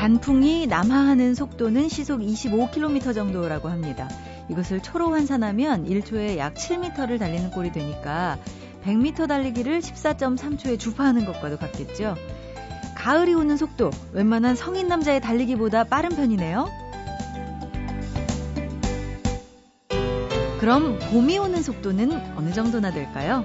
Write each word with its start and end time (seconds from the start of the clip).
단풍이 0.00 0.66
남하하는 0.66 1.34
속도는 1.34 1.90
시속 1.90 2.20
25km 2.20 3.14
정도라고 3.14 3.68
합니다. 3.68 4.08
이것을 4.48 4.80
초로 4.80 5.10
환산하면 5.10 5.84
1초에 5.84 6.38
약 6.38 6.54
7m를 6.54 7.18
달리는 7.18 7.50
꼴이 7.50 7.70
되니까 7.70 8.38
100m 8.86 9.28
달리기를 9.28 9.80
14.3초에 9.80 10.78
주파하는 10.78 11.26
것과도 11.26 11.58
같겠죠. 11.58 12.14
가을이 12.96 13.34
오는 13.34 13.58
속도, 13.58 13.90
웬만한 14.14 14.56
성인 14.56 14.88
남자의 14.88 15.20
달리기보다 15.20 15.84
빠른 15.84 16.08
편이네요. 16.08 16.66
그럼 20.60 20.98
봄이 21.10 21.36
오는 21.36 21.62
속도는 21.62 22.36
어느 22.36 22.54
정도나 22.54 22.90
될까요? 22.90 23.44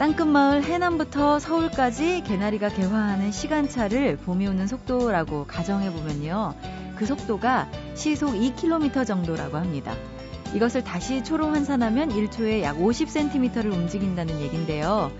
땅끝마을 0.00 0.64
해남부터 0.64 1.38
서울까지 1.38 2.22
개나리가 2.22 2.70
개화하는 2.70 3.30
시간차를 3.30 4.16
봄이 4.16 4.46
오는 4.46 4.66
속도라고 4.66 5.46
가정해보면요. 5.46 6.54
그 6.96 7.04
속도가 7.04 7.68
시속 7.96 8.32
2km 8.32 9.06
정도라고 9.06 9.58
합니다. 9.58 9.94
이것을 10.54 10.84
다시 10.84 11.22
초로 11.22 11.48
환산하면 11.48 12.08
1초에 12.12 12.62
약 12.62 12.78
50cm를 12.78 13.70
움직인다는 13.70 14.40
얘긴데요. 14.40 15.12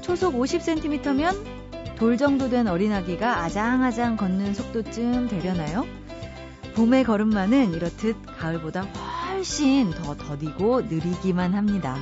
초속 0.00 0.34
50cm면 0.36 1.96
돌 1.96 2.16
정도 2.16 2.48
된 2.48 2.68
어린아기가 2.68 3.42
아장아장 3.42 4.16
걷는 4.16 4.54
속도쯤 4.54 5.26
되려나요? 5.26 5.84
봄의 6.76 7.02
걸음마는 7.02 7.74
이렇듯 7.74 8.14
가을보다 8.38 8.82
훨씬 8.82 9.90
더 9.90 10.16
더디고 10.16 10.82
느리기만 10.82 11.54
합니다. 11.54 11.96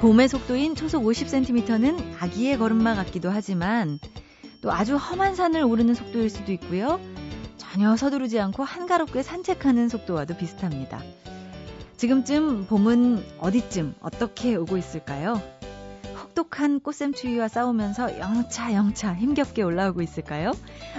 봄의 0.00 0.28
속도인 0.28 0.76
초속 0.76 1.04
50cm는 1.04 2.14
아기의 2.18 2.56
걸음마 2.56 2.94
같기도 2.94 3.28
하지만 3.28 3.98
또 4.62 4.72
아주 4.72 4.96
험한 4.96 5.34
산을 5.34 5.62
오르는 5.62 5.92
속도일 5.92 6.30
수도 6.30 6.52
있고요. 6.52 6.98
전혀 7.58 7.94
서두르지 7.96 8.40
않고 8.40 8.64
한가롭게 8.64 9.22
산책하는 9.22 9.90
속도와도 9.90 10.38
비슷합니다. 10.38 11.02
지금쯤 11.98 12.64
봄은 12.66 13.22
어디쯤 13.40 13.96
어떻게 14.00 14.56
오고 14.56 14.78
있을까요? 14.78 15.38
혹독한 16.16 16.80
꽃샘추위와 16.80 17.48
싸우면서 17.48 18.18
영차 18.18 18.72
영차 18.72 19.14
힘겹게 19.14 19.62
올라오고 19.62 20.00
있을까요? 20.00 20.52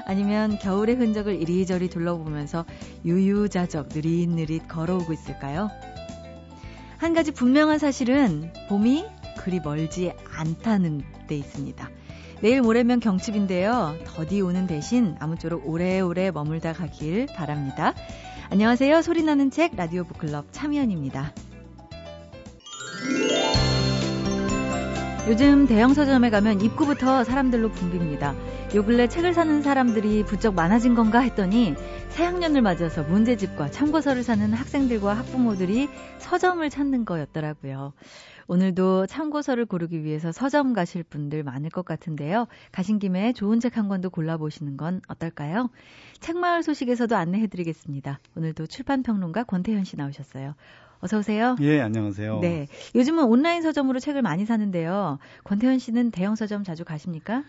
아니면 0.06 0.60
겨울의 0.60 0.98
흔적을 0.98 1.42
이리저리 1.42 1.90
둘러보면서 1.90 2.66
유유자적 3.04 3.88
느릿느릿 3.94 4.68
걸어오고 4.68 5.12
있을까요? 5.12 5.72
한 7.02 7.16
가지 7.16 7.32
분명한 7.32 7.80
사실은 7.80 8.54
봄이 8.70 9.04
그리 9.40 9.60
멀지 9.60 10.14
않다는 10.36 11.02
데 11.26 11.36
있습니다. 11.36 11.90
내일 12.42 12.62
모레면 12.62 13.00
경칩인데요. 13.00 13.98
더디 14.06 14.42
오는 14.42 14.68
대신 14.68 15.16
아무쪼록 15.20 15.68
오래오래 15.68 16.30
머물다 16.30 16.74
가길 16.74 17.26
바랍니다. 17.26 17.96
안녕하세요. 18.52 19.02
소리나는 19.02 19.50
책 19.50 19.76
라디오 19.76 20.04
북클럽 20.04 20.50
참여연입니다. 20.52 21.34
요즘 25.28 25.68
대형 25.68 25.94
서점에 25.94 26.32
가면 26.32 26.62
입구부터 26.62 27.24
사람들로 27.24 27.70
붐빕니다. 27.72 28.36
요 28.76 28.84
근래 28.84 29.08
책을 29.08 29.36
사는 29.36 29.62
사람들이 29.62 30.24
부쩍 30.26 30.56
많아진 30.56 30.96
건가 30.96 31.20
했더니 31.20 31.76
새학년을 32.10 32.64
맞아서 32.64 33.04
문제집과 33.04 33.70
참고서를 33.70 34.24
사는 34.24 34.52
학생들과 34.52 35.14
학부모들이 35.14 35.90
서점을 36.18 36.68
찾는 36.70 37.06
거였더라고요. 37.06 37.94
오늘도 38.48 39.06
참고서를 39.06 39.68
고르기 39.68 40.04
위해서 40.04 40.32
서점 40.32 40.74
가실 40.74 41.04
분들 41.04 41.44
많을 41.44 41.70
것 41.70 41.86
같은데요. 41.86 42.48
가신 42.72 42.98
김에 42.98 43.32
좋은 43.32 43.60
책 43.60 43.78
한 43.78 43.88
권도 43.88 44.10
골라보시는 44.10 44.76
건 44.76 45.02
어떨까요? 45.08 45.70
책마을 46.20 46.64
소식에서도 46.64 47.16
안내해드리겠습니다. 47.16 48.20
오늘도 48.36 48.66
출판평론가 48.68 49.44
권태현 49.44 49.86
씨 49.86 49.96
나오셨어요. 49.96 50.56
어서 51.02 51.18
오세요. 51.18 51.56
예, 51.62 51.82
안녕하세요. 51.82 52.40
네. 52.42 52.68
요즘은 52.94 53.24
온라인 53.24 53.64
서점으로 53.64 54.00
책을 54.00 54.22
많이 54.22 54.46
사는데요. 54.46 55.18
권태현 55.44 55.80
씨는 55.80 56.12
대형 56.12 56.36
서점 56.36 56.64
자주 56.64 56.86
가십니까? 56.86 57.44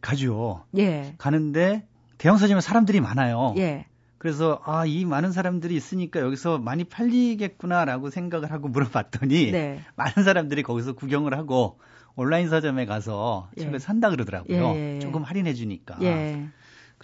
가죠. 0.00 0.64
예. 0.78 1.14
가는데 1.18 1.86
대형 2.18 2.36
서점에 2.36 2.60
사람들이 2.60 3.00
많아요. 3.00 3.54
예. 3.58 3.86
그래서 4.18 4.60
아, 4.64 4.86
이 4.86 5.04
많은 5.04 5.32
사람들이 5.32 5.74
있으니까 5.74 6.20
여기서 6.20 6.58
많이 6.58 6.84
팔리겠구나라고 6.84 8.10
생각을 8.10 8.52
하고 8.52 8.68
물어봤더니 8.68 9.50
네. 9.50 9.80
많은 9.96 10.22
사람들이 10.24 10.62
거기서 10.62 10.94
구경을 10.94 11.36
하고 11.36 11.80
온라인 12.14 12.48
서점에 12.48 12.86
가서 12.86 13.50
예. 13.58 13.62
책을 13.62 13.80
산다 13.80 14.08
그러더라고요. 14.08 14.72
예, 14.76 14.94
예. 14.94 14.98
조금 15.00 15.24
할인해 15.24 15.52
주니까. 15.54 15.98
예. 16.02 16.46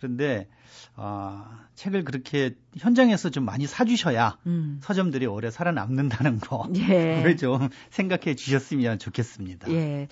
그런데 0.00 0.48
아, 0.96 1.66
책을 1.74 2.04
그렇게 2.04 2.56
현장에서 2.78 3.30
좀 3.30 3.44
많이 3.44 3.66
사주셔야 3.66 4.38
음. 4.46 4.80
서점들이 4.82 5.26
오래 5.26 5.50
살아남는다는 5.50 6.40
거. 6.40 6.68
예. 6.74 7.16
그걸 7.16 7.36
좀 7.36 7.68
생각해 7.90 8.34
주셨으면 8.34 8.98
좋겠습니다. 8.98 9.70
예. 9.70 10.08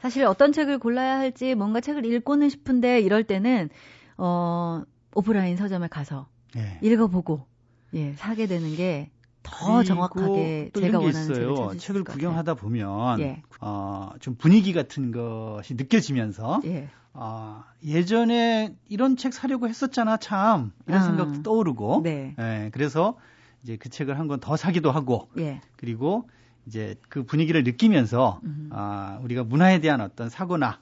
사실 0.00 0.24
어떤 0.24 0.52
책을 0.52 0.78
골라야 0.78 1.18
할지 1.18 1.54
뭔가 1.54 1.80
책을 1.80 2.04
읽고는 2.04 2.48
싶은데 2.48 3.00
이럴 3.00 3.24
때는 3.24 3.68
어 4.16 4.82
오프라인 5.14 5.56
서점에 5.56 5.88
가서 5.88 6.28
예. 6.56 6.78
읽어보고 6.82 7.46
예 7.94 8.12
사게 8.14 8.46
되는 8.46 8.76
게 8.76 9.10
더 9.46 9.82
정확하게 9.82 10.70
또 10.72 10.80
제가 10.80 10.88
이런 10.98 11.02
게 11.02 11.08
있어요. 11.08 11.76
책을 11.76 12.04
구경하다 12.04 12.54
보면 12.54 13.20
예. 13.20 13.42
어, 13.60 14.10
좀 14.20 14.34
분위기 14.34 14.72
같은 14.72 15.12
것이 15.12 15.74
느껴지면서. 15.74 16.60
예. 16.64 16.88
아, 17.18 17.64
예전에 17.82 18.74
이런 18.90 19.16
책 19.16 19.32
사려고 19.32 19.68
했었잖아 19.68 20.18
참 20.18 20.72
이런 20.86 21.00
아. 21.00 21.04
생각도 21.04 21.42
떠오르고 21.42 22.02
네. 22.04 22.34
예, 22.38 22.68
그래서 22.74 23.16
이제 23.62 23.76
그 23.78 23.88
책을 23.88 24.18
한 24.18 24.28
권 24.28 24.38
더 24.40 24.56
사기도 24.56 24.90
하고 24.90 25.28
예. 25.38 25.62
그리고 25.76 26.28
이제 26.66 26.96
그 27.08 27.24
분위기를 27.24 27.64
느끼면서 27.64 28.40
음. 28.44 28.68
아, 28.70 29.18
우리가 29.22 29.44
문화에 29.44 29.80
대한 29.80 30.02
어떤 30.02 30.28
사고나 30.28 30.78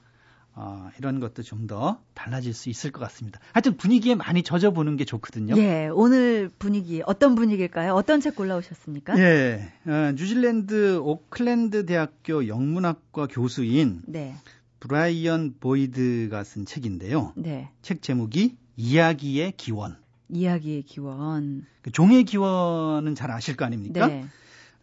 어, 0.57 0.89
이런 0.97 1.19
것도 1.19 1.43
좀 1.43 1.65
더 1.67 1.99
달라질 2.13 2.53
수 2.53 2.69
있을 2.69 2.91
것 2.91 2.99
같습니다. 3.01 3.39
하여튼 3.51 3.75
분위기에 3.75 4.13
많이 4.15 4.43
젖어보는 4.43 4.97
게 4.97 5.03
좋거든요. 5.05 5.57
예. 5.57 5.89
오늘 5.91 6.49
분위기 6.59 7.01
어떤 7.05 7.33
분위기일까요? 7.33 7.93
어떤 7.93 8.21
책 8.21 8.35
골라오셨습니까? 8.35 9.17
예, 9.17 9.71
어, 9.87 10.11
뉴질랜드 10.15 10.97
오클랜드 10.99 11.85
대학교 11.87 12.47
영문학과 12.47 13.27
교수인 13.27 14.03
네. 14.05 14.35
브라이언 14.79 15.55
보이드가 15.59 16.43
쓴 16.43 16.65
책인데요. 16.65 17.33
네. 17.35 17.69
책 17.81 18.03
제목이 18.03 18.55
이야기의 18.77 19.53
기원. 19.57 19.97
이야기의 20.29 20.83
기원. 20.83 21.65
그 21.81 21.91
종의 21.91 22.25
기원은 22.25 23.15
잘 23.15 23.31
아실 23.31 23.55
거 23.55 23.65
아닙니까? 23.65 24.05
네. 24.07 24.25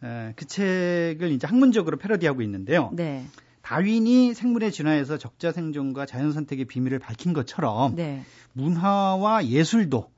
에, 0.03 0.33
그 0.35 0.47
책을 0.47 1.31
이제 1.31 1.47
학문적으로 1.47 1.97
패러디하고 1.99 2.43
있는데요. 2.43 2.91
네. 2.95 3.25
다윈이 3.73 4.35
생물의 4.35 4.71
진화에서 4.71 5.17
적자 5.17 5.51
생존과 5.51 6.05
자연 6.05 6.33
선택의 6.33 6.67
비밀을 6.67 6.99
밝힌 6.99 7.33
것처럼 7.33 7.95
네. 7.95 8.23
문화와 8.53 9.47
예술도 9.47 10.11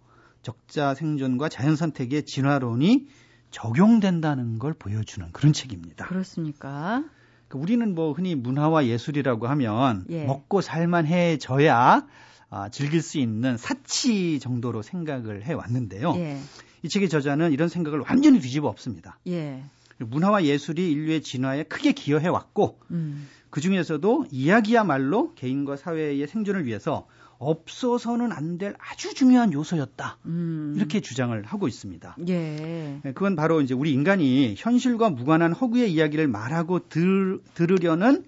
적자 0.43 0.93
생존과 0.95 1.49
자연 1.49 1.77
선택의 1.77 2.25
진화론이 2.25 3.07
적용된다는 3.53 4.59
걸 4.59 4.75
보여주는 4.75 5.29
그런 5.31 5.53
책입니다. 5.53 6.07
그렇습니까? 6.07 7.05
그 7.47 7.57
우리는 7.57 7.95
뭐 7.95 8.13
흔히 8.13 8.35
문화와 8.35 8.87
예술이라고 8.87 9.47
하면 9.47 10.05
예. 10.11 10.25
먹고 10.25 10.61
살만해져야 10.61 12.09
아, 12.51 12.69
즐길 12.71 13.03
수 13.03 13.19
있는 13.19 13.57
사치 13.57 14.41
정도로 14.41 14.83
생각을 14.83 15.45
해 15.45 15.53
왔는데요. 15.53 16.15
예. 16.17 16.41
이 16.83 16.89
책의 16.89 17.09
저자는 17.09 17.53
이런 17.53 17.69
생각을 17.69 18.01
완전히 18.01 18.41
뒤집어 18.41 18.67
엎습니다. 18.67 19.21
예. 19.29 19.63
문화와 19.99 20.43
예술이 20.43 20.91
인류의 20.91 21.23
진화에 21.23 21.63
크게 21.63 21.93
기여해 21.93 22.27
왔고 22.27 22.81
음. 22.91 23.29
그 23.55 23.61
중에서도 23.61 24.27
이야기야말로 24.33 25.33
개인과 25.35 25.77
사회의 25.77 26.27
생존을 26.27 26.67
위해서 26.67 27.07
없어서는 27.39 28.33
안 28.33 28.59
될 28.59 28.75
아주 28.81 29.15
중요한 29.15 29.53
요소였다. 29.53 30.19
음. 30.27 30.73
이렇게 30.77 31.01
주장을 31.01 31.41
하고 31.45 31.69
있습니다. 31.69 32.17
예. 32.27 33.01
네, 33.05 33.13
그건 33.13 33.37
바로 33.37 33.61
이제 33.61 33.73
우리 33.73 33.93
인간이 33.93 34.57
현실과 34.59 35.11
무관한 35.11 35.53
허구의 35.53 35.93
이야기를 35.93 36.27
말하고 36.27 36.89
들, 36.89 37.39
들으려는 37.55 38.25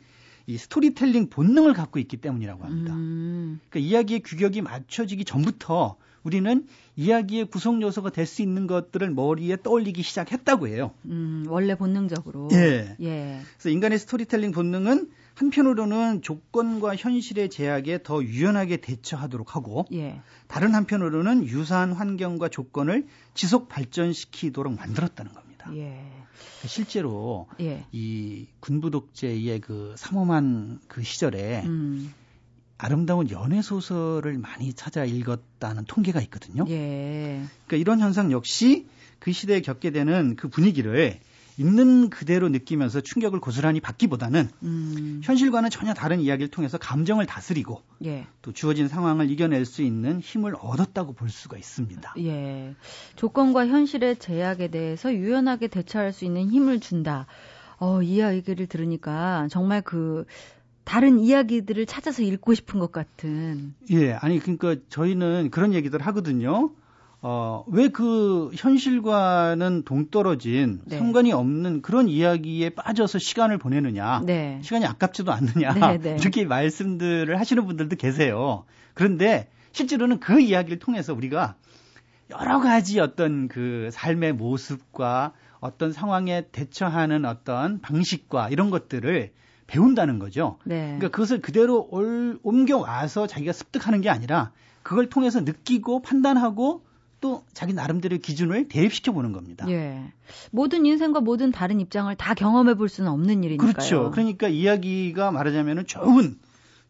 이 0.46 0.56
스토리텔링 0.58 1.28
본능을 1.30 1.72
갖고 1.72 1.98
있기 1.98 2.18
때문이라고 2.18 2.62
합니다. 2.62 2.94
음. 2.94 3.58
그러니까 3.68 3.90
이야기의 3.90 4.20
규격이 4.20 4.62
맞춰지기 4.62 5.24
전부터 5.24 5.96
우리는 6.26 6.66
이야기의 6.96 7.46
구성 7.46 7.80
요소가 7.80 8.10
될 8.10 8.26
수 8.26 8.42
있는 8.42 8.66
것들을 8.66 9.10
머리에 9.10 9.56
떠올리기 9.62 10.02
시작했다고 10.02 10.66
해요. 10.66 10.90
음, 11.04 11.44
원래 11.48 11.76
본능적으로. 11.76 12.48
예. 12.52 12.96
예. 13.00 13.40
그래서 13.54 13.68
인간의 13.68 14.00
스토리텔링 14.00 14.50
본능은 14.50 15.08
한편으로는 15.34 16.22
조건과 16.22 16.96
현실의 16.96 17.50
제약에 17.50 18.02
더 18.02 18.24
유연하게 18.24 18.78
대처하도록 18.78 19.54
하고 19.54 19.84
예. 19.92 20.20
다른 20.48 20.74
한편으로는 20.74 21.44
유사한 21.44 21.92
환경과 21.92 22.48
조건을 22.48 23.06
지속 23.34 23.68
발전시키도록 23.68 24.74
만들었다는 24.74 25.32
겁니다. 25.32 25.70
예. 25.76 26.02
실제로 26.66 27.46
예. 27.60 27.84
이 27.92 28.48
군부 28.58 28.90
독재의 28.90 29.60
그 29.60 29.94
삼엄한 29.96 30.80
그 30.88 31.04
시절에 31.04 31.62
음. 31.66 32.12
아름다운 32.78 33.30
연애 33.30 33.62
소설을 33.62 34.38
많이 34.38 34.72
찾아 34.74 35.04
읽었다는 35.04 35.84
통계가 35.86 36.20
있거든요. 36.22 36.64
예. 36.68 37.42
그러니까 37.66 37.76
이런 37.76 38.00
현상 38.00 38.32
역시 38.32 38.86
그 39.18 39.32
시대에 39.32 39.60
겪게 39.60 39.90
되는 39.90 40.36
그 40.36 40.48
분위기를 40.48 41.18
있는 41.58 42.10
그대로 42.10 42.50
느끼면서 42.50 43.00
충격을 43.00 43.40
고스란히 43.40 43.80
받기보다는 43.80 44.50
음. 44.62 45.20
현실과는 45.24 45.70
전혀 45.70 45.94
다른 45.94 46.20
이야기를 46.20 46.50
통해서 46.50 46.76
감정을 46.76 47.24
다스리고 47.24 47.80
예. 48.04 48.26
또 48.42 48.52
주어진 48.52 48.88
상황을 48.88 49.30
이겨낼 49.30 49.64
수 49.64 49.82
있는 49.82 50.20
힘을 50.20 50.54
얻었다고 50.60 51.14
볼 51.14 51.30
수가 51.30 51.56
있습니다. 51.56 52.14
예. 52.18 52.74
조건과 53.16 53.68
현실의 53.68 54.18
제약에 54.18 54.68
대해서 54.68 55.12
유연하게 55.14 55.68
대처할 55.68 56.12
수 56.12 56.26
있는 56.26 56.50
힘을 56.50 56.80
준다. 56.80 57.26
어, 57.78 58.02
이 58.02 58.16
이야기를 58.16 58.66
들으니까 58.66 59.48
정말 59.50 59.82
그 59.82 60.24
다른 60.86 61.18
이야기들을 61.18 61.84
찾아서 61.86 62.22
읽고 62.22 62.54
싶은 62.54 62.78
것 62.78 62.92
같은. 62.92 63.74
예, 63.90 64.12
아니 64.12 64.38
그러니까 64.38 64.76
저희는 64.88 65.50
그런 65.50 65.74
얘기들 65.74 66.00
하거든요. 66.00 66.70
어, 67.22 67.64
왜 67.66 67.88
그 67.88 68.52
현실과는 68.54 69.82
동떨어진 69.82 70.82
네. 70.84 70.98
상관이 70.98 71.32
없는 71.32 71.82
그런 71.82 72.06
이야기에 72.08 72.70
빠져서 72.70 73.18
시간을 73.18 73.58
보내느냐. 73.58 74.22
네. 74.24 74.60
시간이 74.62 74.86
아깝지도 74.86 75.32
않느냐. 75.32 75.74
네, 75.74 75.98
네. 75.98 76.16
이렇게 76.22 76.44
말씀들을 76.44 77.36
하시는 77.36 77.66
분들도 77.66 77.96
계세요. 77.96 78.64
그런데 78.94 79.48
실제로는 79.72 80.20
그 80.20 80.40
이야기를 80.40 80.78
통해서 80.78 81.14
우리가 81.14 81.56
여러 82.30 82.60
가지 82.60 83.00
어떤 83.00 83.48
그 83.48 83.88
삶의 83.90 84.34
모습과 84.34 85.32
어떤 85.58 85.92
상황에 85.92 86.46
대처하는 86.52 87.24
어떤 87.24 87.80
방식과 87.80 88.50
이런 88.50 88.70
것들을 88.70 89.32
배운다는 89.66 90.18
거죠. 90.18 90.58
네. 90.64 90.96
그러니까 90.96 91.08
그것을 91.08 91.40
그대로 91.40 91.88
올, 91.90 92.38
옮겨와서 92.42 93.26
자기가 93.26 93.52
습득하는 93.52 94.00
게 94.00 94.08
아니라 94.08 94.52
그걸 94.82 95.08
통해서 95.08 95.40
느끼고 95.40 96.02
판단하고 96.02 96.84
또 97.20 97.42
자기 97.52 97.72
나름대로의 97.72 98.20
기준을 98.20 98.68
대입시켜 98.68 99.12
보는 99.12 99.32
겁니다. 99.32 99.66
예. 99.68 100.12
모든 100.50 100.86
인생과 100.86 101.20
모든 101.20 101.50
다른 101.50 101.80
입장을 101.80 102.14
다 102.16 102.34
경험해 102.34 102.74
볼 102.74 102.88
수는 102.88 103.10
없는 103.10 103.42
일이니까요. 103.42 103.72
그렇죠. 103.72 104.10
그러니까 104.12 104.48
이야기가 104.48 105.32
말하자면은 105.32 105.86
좋은 105.86 106.38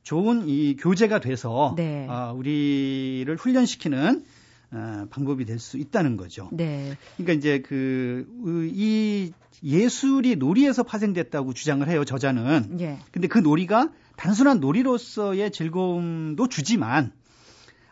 좋은 0.02 0.48
이 0.48 0.76
교재가 0.76 1.20
돼서 1.20 1.74
네. 1.76 2.06
어, 2.08 2.34
우리를 2.36 3.34
훈련시키는 3.36 4.24
어, 4.72 5.06
방법이 5.10 5.44
될 5.44 5.58
수 5.58 5.78
있다는 5.78 6.16
거죠. 6.16 6.48
네. 6.52 6.96
그러니까 7.16 7.32
이제 7.34 7.60
그 7.60 8.26
이 8.74 9.32
예술이 9.62 10.36
놀이에서 10.36 10.82
파생됐다고 10.82 11.54
주장을 11.54 11.86
해요 11.88 12.04
저자는. 12.04 12.78
예. 12.80 12.98
근데 13.10 13.26
그 13.28 13.38
놀이가 13.38 13.90
단순한 14.16 14.60
놀이로서의 14.60 15.50
즐거움도 15.50 16.48
주지만 16.48 17.12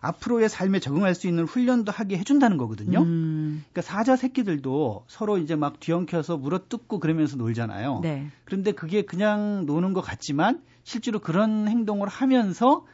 앞으로의 0.00 0.50
삶에 0.50 0.80
적응할 0.80 1.14
수 1.14 1.26
있는 1.26 1.44
훈련도 1.44 1.90
하게 1.90 2.18
해준다는 2.18 2.58
거거든요. 2.58 3.00
음. 3.02 3.64
그러니까 3.72 3.80
사자 3.80 4.16
새끼들도 4.16 5.06
서로 5.08 5.38
이제 5.38 5.56
막 5.56 5.80
뒤엉켜서 5.80 6.36
물어뜯고 6.36 6.98
그러면서 6.98 7.36
놀잖아요. 7.36 8.00
네. 8.02 8.26
그런데 8.44 8.72
그게 8.72 9.02
그냥 9.02 9.64
노는 9.64 9.94
것 9.94 10.02
같지만 10.02 10.60
실제로 10.82 11.18
그런 11.18 11.68
행동을 11.68 12.08
하면서 12.08 12.84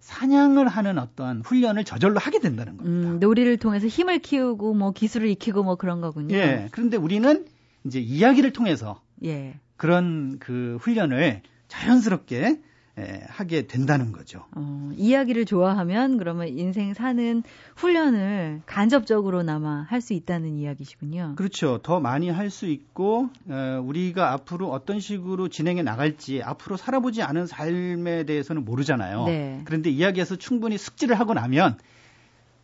사냥을 0.00 0.68
하는 0.68 0.98
어떤 0.98 1.42
훈련을 1.42 1.84
저절로 1.84 2.18
하게 2.18 2.38
된다는 2.40 2.76
겁니다. 2.76 3.10
음, 3.10 3.20
놀이를 3.20 3.56
통해서 3.56 3.86
힘을 3.86 4.20
키우고 4.20 4.74
뭐 4.74 4.92
기술을 4.92 5.28
익히고 5.28 5.62
뭐 5.62 5.76
그런 5.76 6.00
거군요. 6.00 6.34
예. 6.34 6.68
그런데 6.70 6.96
우리는 6.96 7.46
이제 7.84 8.00
이야기를 8.00 8.52
통해서 8.52 9.02
예. 9.24 9.58
그런 9.76 10.38
그 10.38 10.78
훈련을 10.80 11.42
자연스럽게 11.68 12.60
예, 12.98 13.22
하게 13.28 13.66
된다는 13.68 14.10
거죠. 14.12 14.44
어, 14.56 14.90
이야기를 14.96 15.44
좋아하면 15.44 16.18
그러면 16.18 16.48
인생 16.48 16.94
사는 16.94 17.42
훈련을 17.76 18.62
간접적으로나마 18.66 19.86
할 19.88 20.00
수 20.00 20.14
있다는 20.14 20.56
이야기시군요. 20.56 21.34
그렇죠. 21.36 21.78
더 21.82 22.00
많이 22.00 22.28
할 22.30 22.50
수 22.50 22.66
있고 22.66 23.28
어, 23.48 23.80
우리가 23.84 24.32
앞으로 24.32 24.70
어떤 24.70 25.00
식으로 25.00 25.48
진행해 25.48 25.82
나갈지 25.82 26.42
앞으로 26.42 26.76
살아보지 26.76 27.22
않은 27.22 27.46
삶에 27.46 28.24
대해서는 28.24 28.64
모르잖아요. 28.64 29.24
네. 29.26 29.60
그런데 29.64 29.90
이야기에서 29.90 30.36
충분히 30.36 30.76
숙지를 30.78 31.18
하고 31.18 31.34
나면 31.34 31.76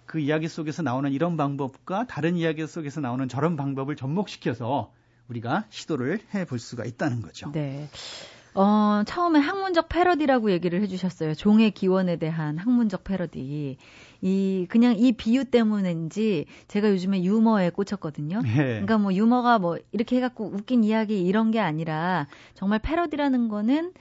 그 0.06 0.18
이야기 0.20 0.48
속에서 0.48 0.82
나오는 0.82 1.10
이런 1.12 1.36
방법과 1.36 2.06
다른 2.06 2.36
이야기 2.36 2.66
속에서 2.66 3.00
나오는 3.00 3.28
저런 3.28 3.56
방법을 3.56 3.96
접목시켜서 3.96 4.90
우리가 5.28 5.64
시도를 5.70 6.20
해 6.34 6.44
볼 6.44 6.58
수가 6.58 6.84
있다는 6.84 7.20
거죠. 7.22 7.50
네. 7.52 7.88
어, 8.54 9.02
처음에 9.04 9.40
학문적 9.40 9.88
패러디라고 9.88 10.50
얘기를 10.52 10.80
해주셨어요. 10.82 11.34
종의 11.34 11.72
기원에 11.72 12.16
대한 12.16 12.56
학문적 12.56 13.02
패러디. 13.04 13.76
이, 14.22 14.66
그냥 14.68 14.94
이 14.96 15.12
비유 15.12 15.44
때문인지 15.44 16.46
제가 16.68 16.88
요즘에 16.90 17.22
유머에 17.24 17.70
꽂혔거든요. 17.70 18.42
네. 18.42 18.54
그러니까 18.54 18.98
뭐 18.98 19.12
유머가 19.12 19.58
뭐 19.58 19.76
이렇게 19.92 20.16
해갖고 20.16 20.46
웃긴 20.46 20.84
이야기 20.84 21.20
이런 21.22 21.50
게 21.50 21.60
아니라 21.60 22.26
정말 22.54 22.78
패러디라는 22.78 23.48
거는 23.48 23.92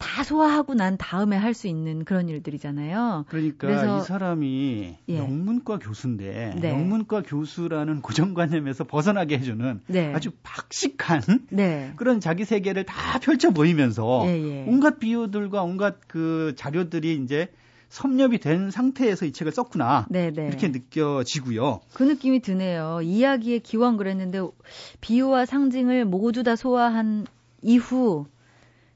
다 0.00 0.24
소화하고 0.24 0.74
난 0.74 0.96
다음에 0.96 1.36
할 1.36 1.54
수 1.54 1.68
있는 1.68 2.04
그런 2.04 2.28
일들이잖아요. 2.28 3.26
그러니까 3.28 3.66
그래서, 3.66 3.98
이 3.98 4.02
사람이 4.02 4.96
예. 5.08 5.18
영문과 5.18 5.78
교수인데 5.78 6.54
네. 6.60 6.70
영문과 6.70 7.22
교수라는 7.22 8.00
고정관념에서 8.00 8.84
벗어나게 8.84 9.38
해주는 9.38 9.80
네. 9.88 10.14
아주 10.14 10.30
박식한 10.42 11.22
네. 11.50 11.92
그런 11.96 12.20
자기 12.20 12.44
세계를 12.44 12.84
다 12.84 13.18
펼쳐 13.18 13.50
보이면서 13.50 14.22
예, 14.26 14.30
예. 14.30 14.64
온갖 14.66 15.00
비유들과 15.00 15.62
온갖 15.62 15.96
그 16.06 16.54
자료들이 16.56 17.20
이제 17.22 17.48
섭렵이 17.90 18.38
된 18.38 18.70
상태에서 18.70 19.26
이 19.26 19.32
책을 19.32 19.52
썼구나 19.52 20.06
네네. 20.08 20.30
네. 20.30 20.46
이렇게 20.46 20.68
느껴지고요. 20.68 21.80
그 21.92 22.04
느낌이 22.04 22.40
드네요. 22.40 23.00
이야기의 23.02 23.60
기원 23.60 23.96
그랬는데 23.96 24.40
비유와 25.00 25.44
상징을 25.46 26.04
모두 26.04 26.42
다 26.42 26.56
소화한 26.56 27.26
이후 27.62 28.26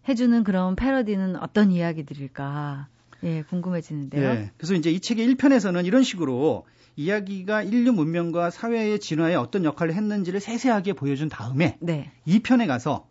해주는 0.08 0.44
그런 0.44 0.76
패러디는 0.76 1.36
어떤 1.36 1.70
이야기들일까? 1.70 2.88
예, 3.24 3.42
궁금해지는데요. 3.42 4.22
예, 4.22 4.50
그래서 4.56 4.74
이제 4.74 4.90
이 4.90 5.00
책의 5.00 5.26
1편에서는 5.34 5.86
이런 5.86 6.02
식으로 6.02 6.66
이야기가 6.96 7.62
인류 7.62 7.92
문명과 7.92 8.50
사회의 8.50 9.00
진화에 9.00 9.34
어떤 9.34 9.64
역할을 9.64 9.94
했는지를 9.94 10.40
세세하게 10.40 10.92
보여준 10.92 11.28
다음에 11.28 11.78
네. 11.80 12.12
2편에 12.26 12.66
가서 12.66 13.08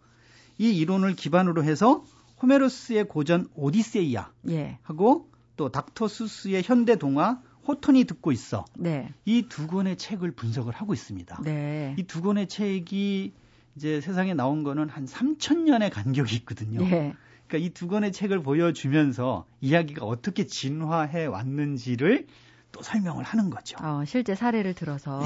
이 0.59 0.69
이론을 0.77 1.15
기반으로 1.15 1.63
해서 1.63 2.05
호메로스의 2.41 3.05
고전 3.07 3.47
오디세이아 3.55 4.29
예. 4.49 4.77
하고 4.83 5.29
또 5.57 5.69
닥터 5.69 6.07
수스의 6.07 6.61
현대 6.63 6.95
동화 6.95 7.41
호톤이 7.67 8.03
듣고 8.03 8.31
있어. 8.31 8.65
네. 8.77 9.13
이 9.25 9.43
두 9.49 9.67
권의 9.67 9.97
책을 9.97 10.31
분석을 10.31 10.73
하고 10.73 10.93
있습니다. 10.93 11.41
네. 11.43 11.95
이두 11.97 12.21
권의 12.21 12.47
책이 12.47 13.33
이제 13.75 14.01
세상에 14.01 14.33
나온 14.33 14.63
거는 14.63 14.89
한 14.89 15.05
3천 15.05 15.59
년의 15.63 15.89
간격이 15.89 16.35
있거든요. 16.37 16.83
예. 16.85 17.13
그러니까 17.47 17.57
이 17.67 17.69
두 17.73 17.87
권의 17.87 18.11
책을 18.11 18.41
보여주면서 18.41 19.45
이야기가 19.61 20.05
어떻게 20.05 20.45
진화해 20.45 21.25
왔는지를 21.25 22.27
또 22.71 22.81
설명을 22.81 23.23
하는 23.23 23.49
거죠. 23.49 23.77
어, 23.81 24.03
실제 24.05 24.35
사례를 24.35 24.73
들어서 24.73 25.21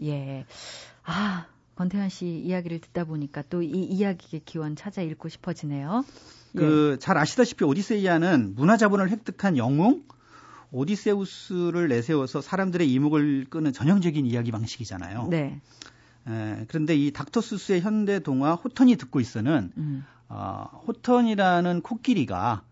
예. 0.00 0.06
예. 0.06 0.46
아, 1.04 1.46
권태현 1.76 2.08
씨 2.08 2.26
이야기를 2.26 2.80
듣다 2.80 3.04
보니까 3.04 3.42
또 3.50 3.62
이 3.62 3.84
이야기의 3.84 4.42
기원 4.44 4.76
찾아 4.76 5.02
읽고 5.02 5.28
싶어지네요. 5.28 6.04
그잘 6.56 7.16
예. 7.16 7.20
아시다시피 7.20 7.64
오디세이아는 7.64 8.54
문화 8.54 8.76
자본을 8.76 9.10
획득한 9.10 9.56
영웅 9.58 10.02
오디세우스를 10.70 11.88
내세워서 11.88 12.40
사람들의 12.42 12.90
이목을 12.92 13.46
끄는 13.50 13.72
전형적인 13.72 14.26
이야기 14.26 14.50
방식이잖아요. 14.50 15.28
네. 15.28 15.60
에, 16.26 16.64
그런데 16.68 16.96
이 16.96 17.10
닥터 17.10 17.40
수스의 17.40 17.80
현대 17.80 18.18
동화 18.18 18.54
호턴이 18.54 18.96
듣고 18.96 19.20
있어는 19.20 19.72
음. 19.76 20.04
어, 20.28 20.66
호턴이라는 20.86 21.82
코끼리가 21.82 22.62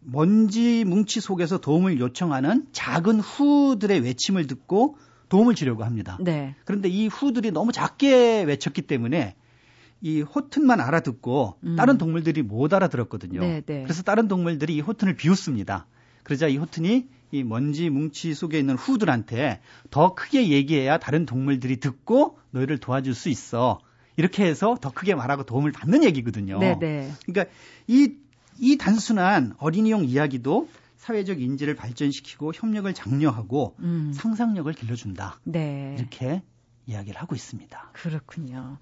먼지 0.00 0.84
뭉치 0.84 1.20
속에서 1.20 1.58
도움을 1.58 1.98
요청하는 1.98 2.66
작은 2.72 3.20
후들의 3.20 4.00
외침을 4.00 4.46
듣고 4.46 4.96
도움을 5.28 5.54
주려고 5.54 5.84
합니다. 5.84 6.16
네. 6.20 6.54
그런데 6.64 6.88
이 6.88 7.08
후들이 7.08 7.50
너무 7.50 7.72
작게 7.72 8.44
외쳤기 8.44 8.82
때문에 8.82 9.34
이 10.00 10.20
호튼만 10.20 10.80
알아듣고 10.80 11.58
음. 11.64 11.76
다른 11.76 11.98
동물들이 11.98 12.42
못 12.42 12.72
알아들었거든요. 12.72 13.40
네, 13.40 13.62
네. 13.62 13.82
그래서 13.82 14.02
다른 14.02 14.28
동물들이 14.28 14.76
이 14.76 14.80
호튼을 14.80 15.16
비웃습니다. 15.16 15.86
그러자 16.22 16.48
이 16.48 16.56
호튼이 16.56 17.08
이 17.32 17.42
먼지 17.42 17.90
뭉치 17.90 18.34
속에 18.34 18.58
있는 18.58 18.76
후들한테 18.76 19.60
더 19.90 20.14
크게 20.14 20.48
얘기해야 20.48 20.98
다른 20.98 21.26
동물들이 21.26 21.78
듣고 21.78 22.38
너희를 22.50 22.78
도와줄 22.78 23.14
수 23.14 23.28
있어. 23.28 23.80
이렇게 24.16 24.44
해서 24.44 24.76
더 24.80 24.90
크게 24.90 25.14
말하고 25.14 25.44
도움을 25.44 25.72
받는 25.72 26.04
얘기거든요. 26.04 26.58
네네. 26.58 26.78
네. 26.78 27.12
그러니까 27.26 27.54
이, 27.86 28.14
이 28.58 28.78
단순한 28.78 29.54
어린이용 29.58 30.04
이야기도 30.04 30.68
사회적 30.96 31.40
인지를 31.40 31.74
발전시키고 31.74 32.52
협력을 32.54 32.92
장려하고 32.92 33.76
음. 33.80 34.12
상상력을 34.14 34.72
길러준다. 34.72 35.38
네. 35.44 35.94
이렇게 35.98 36.42
이야기를 36.86 37.20
하고 37.20 37.34
있습니다. 37.34 37.90
그렇군요. 37.92 38.78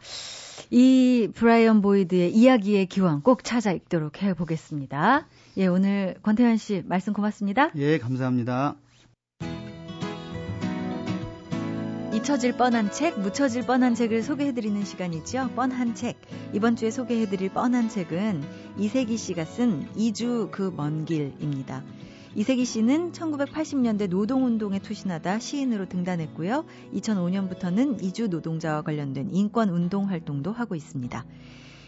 이 0.71 1.29
브라이언 1.35 1.81
보이드의 1.83 2.33
이야기의 2.33 2.87
기원 2.87 3.23
꼭 3.23 3.45
찾아 3.45 3.73
읽도록 3.73 4.23
해보겠습니다. 4.23 5.27
예, 5.57 5.67
오늘 5.67 6.17
권태현 6.23 6.57
씨 6.59 6.83
말씀 6.87 7.13
고맙습니다. 7.13 7.71
예, 7.77 7.99
감사합니다. 7.99 8.77
잊혀질 12.13 12.57
뻔한 12.57 12.93
책, 12.93 13.19
묻혀질 13.19 13.67
뻔한 13.67 13.95
책을 13.97 14.23
소개해드리는 14.23 14.85
시간이죠. 14.85 15.51
뻔한 15.57 15.97
책. 15.97 16.17
이번 16.53 16.77
주에 16.77 16.91
소개해드릴 16.93 17.51
뻔한 17.51 17.89
책은 17.89 18.45
이세기 18.79 19.17
씨가 19.17 19.45
쓴 19.45 19.89
이주 19.97 20.49
그 20.53 20.71
먼 20.71 21.05
길입니다. 21.07 21.83
이세기 22.37 22.65
씨는 22.65 23.13
1980년대 23.13 24.09
노동운동에 24.09 24.81
투신하다 24.81 25.39
시인으로 25.39 25.89
등단했고요. 25.89 26.65
2005년부터는 26.95 28.03
이주 28.03 28.27
노동자와 28.27 28.83
관련된 28.83 29.31
인권운동 29.31 30.09
활동도 30.09 30.51
하고 30.51 30.75
있습니다. 30.75 31.25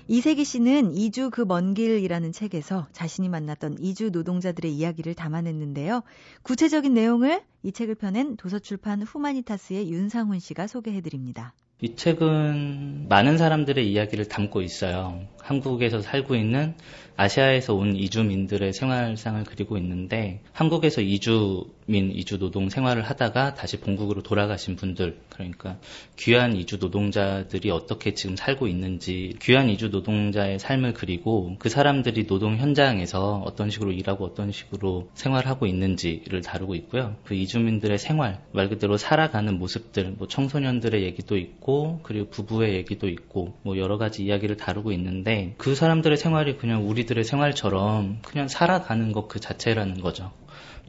이세기 0.09 0.45
씨는 0.45 0.93
이주 0.95 1.31
그 1.31 1.45
먼 1.45 1.75
길이라는 1.75 2.31
책에서 2.31 2.87
자신이 2.93 3.29
만났던 3.29 3.79
이주 3.81 4.11
노동자들의 4.11 4.73
이야기를 4.73 5.15
담아냈는데요. 5.15 6.03
구체적인 6.43 6.95
내용을 6.95 7.43
이 7.65 7.73
책을 7.73 7.97
펴낸 7.97 8.37
도서출판 8.37 9.03
후마니타스의 9.03 9.91
윤상훈 9.91 10.39
씨가 10.39 10.69
소개해드립니다. 10.69 11.55
이 11.83 11.95
책은 11.95 13.07
많은 13.09 13.37
사람들의 13.37 13.91
이야기를 13.91 14.29
담고 14.29 14.63
있어요. 14.63 15.21
한국에서 15.43 16.01
살고 16.01 16.35
있는 16.37 16.75
아시아에서 17.17 17.75
온 17.75 17.97
이주민들의 17.97 18.73
생활상을 18.73 19.45
그리고 19.45 19.79
있는데 19.79 20.41
한국에서 20.53 21.01
이주 21.01 21.65
민, 21.87 22.11
이주 22.11 22.39
노동 22.39 22.69
생활을 22.69 23.03
하다가 23.03 23.55
다시 23.55 23.79
본국으로 23.79 24.23
돌아가신 24.23 24.77
분들, 24.77 25.17
그러니까 25.31 25.79
귀한 26.19 26.57
이주 26.57 26.79
노동자들이 26.79 27.71
어떻게 27.71 28.15
지금 28.15 28.37
살고 28.37 28.67
있는지, 28.67 29.37
귀한 29.41 29.71
이주 29.71 29.89
노동자의 29.89 30.59
삶을 30.59 30.95
그리고 30.95 31.57
그 31.59 31.69
사람들이 31.69 32.27
노동 32.27 32.57
현장에서 32.57 33.43
어떤 33.47 33.71
식으로 33.71 33.93
일하고 33.93 34.25
어떤 34.25 34.53
식으로 34.53 35.09
생활하고 35.15 35.67
있는지를 35.67 36.43
다루고 36.43 36.75
있고요. 36.75 37.17
그 37.25 37.35
이주민들의 37.35 37.99
생활, 37.99 38.43
말 38.53 38.69
그대로 38.69 38.97
살아가는 38.97 39.59
모습들, 39.59 40.17
뭐 40.19 40.29
청소년들의 40.29 41.03
얘기도 41.05 41.37
있고, 41.39 42.01
그리고 42.03 42.29
부부의 42.31 42.75
얘기도 42.75 43.09
있고, 43.09 43.55
뭐 43.63 43.79
여러 43.79 43.97
가지 43.97 44.25
이야기를 44.25 44.57
다루고 44.57 44.93
있는데 44.93 45.55
그 45.57 45.75
사람들의 45.75 46.17
생활이 46.19 46.57
그냥 46.57 46.89
우리 46.89 46.97
우리들의 46.97 47.25
생활처럼 47.25 48.19
그냥 48.23 48.49
살아가는 48.49 49.13
것 49.13 49.27
그 49.29 49.41
자체라는 49.41 50.01
거죠. 50.01 50.33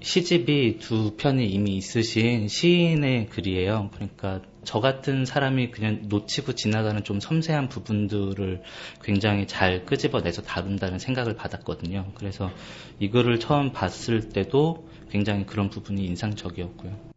시집이 0.02 0.78
두 0.80 1.16
편이 1.18 1.48
이미 1.48 1.76
있으신 1.76 2.48
시인의 2.48 3.28
글이에요. 3.28 3.90
그러니까 3.94 4.42
저 4.64 4.80
같은 4.80 5.26
사람이 5.26 5.72
그냥 5.72 6.04
놓치고 6.04 6.54
지나가는 6.54 7.04
좀 7.04 7.20
섬세한 7.20 7.70
부분들을 7.70 8.62
굉장히 9.02 9.48
잘 9.48 9.86
끄집어내서 9.86 10.44
다룬다는 10.44 11.00
생각을 11.00 11.36
받았거든요. 11.36 12.12
그래서 12.16 12.52
이 13.00 13.10
글을 13.10 13.40
처음 13.40 13.72
봤을 13.72 14.30
때도 14.30 14.88
굉장히 15.10 15.46
그런 15.46 15.70
부분이 15.70 16.06
인상적이었고요. 16.06 17.17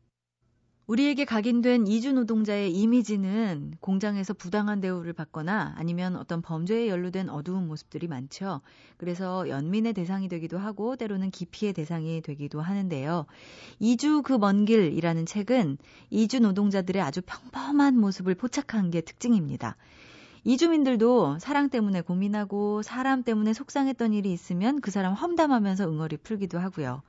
우리에게 0.91 1.25
각인된 1.25 1.87
이주 1.87 2.13
노동자의 2.15 2.73
이미지는 2.73 3.75
공장에서 3.79 4.35
부당한 4.35 4.81
대우를 4.81 5.13
받거나 5.13 5.75
아니면 5.77 6.17
어떤 6.17 6.43
범죄에 6.43 6.89
연루된 6.89 7.29
어두운 7.29 7.69
모습들이 7.69 8.09
많죠. 8.09 8.61
그래서 8.97 9.49
연민의 9.49 9.93
대상이 9.93 10.29
되기도 10.29 10.59
하고 10.59 10.97
때로는 10.97 11.31
기피의 11.31 11.75
대상이 11.75 12.23
되기도 12.23 12.61
하는데요. 12.61 13.27
이주 13.79 14.23
그 14.23 14.39
먼 14.39 14.65
길이라는 14.65 15.27
책은 15.27 15.79
이주 16.11 16.41
노동자들의 16.41 17.01
아주 17.01 17.21
평범한 17.25 17.97
모습을 17.97 18.35
포착한 18.35 18.91
게 18.91 19.01
특징입니다. 19.01 19.77
이주민들도 20.43 21.39
사랑 21.39 21.69
때문에 21.69 22.01
고민하고 22.01 22.83
사람 22.83 23.23
때문에 23.23 23.53
속상했던 23.53 24.13
일이 24.13 24.33
있으면 24.33 24.81
그 24.81 24.91
사람 24.91 25.13
험담하면서 25.15 25.89
응어리 25.89 26.17
풀기도 26.17 26.59
하고요. 26.59 27.03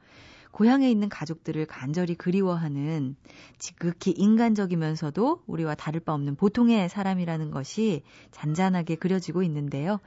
고향에 0.51 0.89
있는 0.89 1.10
가족들을 1.10 1.65
간절히 1.65 2.15
그리워하는 2.15 3.15
지극히 3.58 4.12
인간적이면서도 4.12 5.43
우리와 5.48 5.75
다를 5.75 6.00
바 6.00 6.13
없는 6.13 6.36
보통의 6.36 6.89
사람이라는 6.89 7.51
것이 7.51 8.03
잔잔하게 8.31 8.96
그려지고 8.96 9.43
있는데요. 9.43 10.00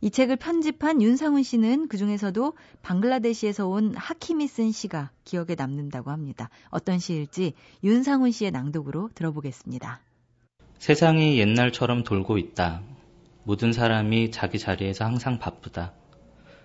이 0.00 0.10
책을 0.10 0.36
편집한 0.36 1.02
윤상훈 1.02 1.42
씨는 1.42 1.88
그 1.88 1.96
중에서도 1.96 2.54
방글라데시에서 2.82 3.68
온 3.68 3.94
하킴이 3.94 4.48
쓴 4.48 4.72
시가 4.72 5.10
기억에 5.24 5.54
남는다고 5.56 6.10
합니다. 6.10 6.48
어떤 6.70 6.98
시일지 6.98 7.54
윤상훈 7.84 8.30
씨의 8.30 8.50
낭독으로 8.50 9.10
들어보겠습니다. 9.14 10.00
세상이 10.78 11.38
옛날처럼 11.38 12.04
돌고 12.04 12.38
있다. 12.38 12.82
모든 13.44 13.72
사람이 13.72 14.30
자기 14.30 14.58
자리에서 14.58 15.04
항상 15.04 15.38
바쁘다. 15.38 15.92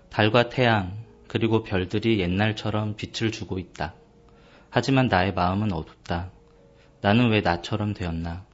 달과 0.08 0.48
태양, 0.48 1.05
그리고 1.36 1.62
별들이 1.62 2.18
옛날처럼 2.18 2.96
빛을 2.96 3.30
주고 3.30 3.58
있다. 3.58 3.92
하지만 4.70 5.08
나의 5.08 5.34
마음은 5.34 5.70
어둡다. 5.70 6.30
나는 7.02 7.28
왜 7.28 7.42
나처럼 7.42 7.92
되었나? 7.92 8.46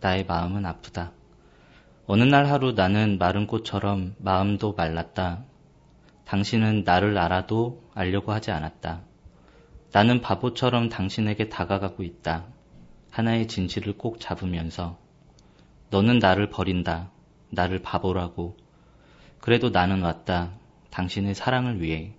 나의 0.00 0.26
마음은 0.26 0.66
아프다. 0.66 1.12
어느 2.04 2.24
날 2.24 2.46
하루 2.46 2.72
나는 2.72 3.18
마른 3.18 3.46
꽃처럼 3.46 4.16
마음도 4.18 4.72
말랐다. 4.72 5.44
당신은 6.24 6.82
나를 6.82 7.16
알아도 7.16 7.84
알려고 7.94 8.32
하지 8.32 8.50
않았다. 8.50 9.02
나는 9.92 10.20
바보처럼 10.20 10.88
당신에게 10.88 11.48
다가가고 11.48 12.02
있다. 12.02 12.46
하나의 13.12 13.46
진실을 13.46 13.96
꼭 13.96 14.18
잡으면서. 14.18 14.98
너는 15.90 16.18
나를 16.18 16.50
버린다. 16.50 17.12
나를 17.50 17.82
바보라고. 17.82 18.56
그래도 19.40 19.70
나는 19.70 20.02
왔다. 20.02 20.50
당신의 20.90 21.34
사랑을 21.34 21.82
위해. 21.82 22.15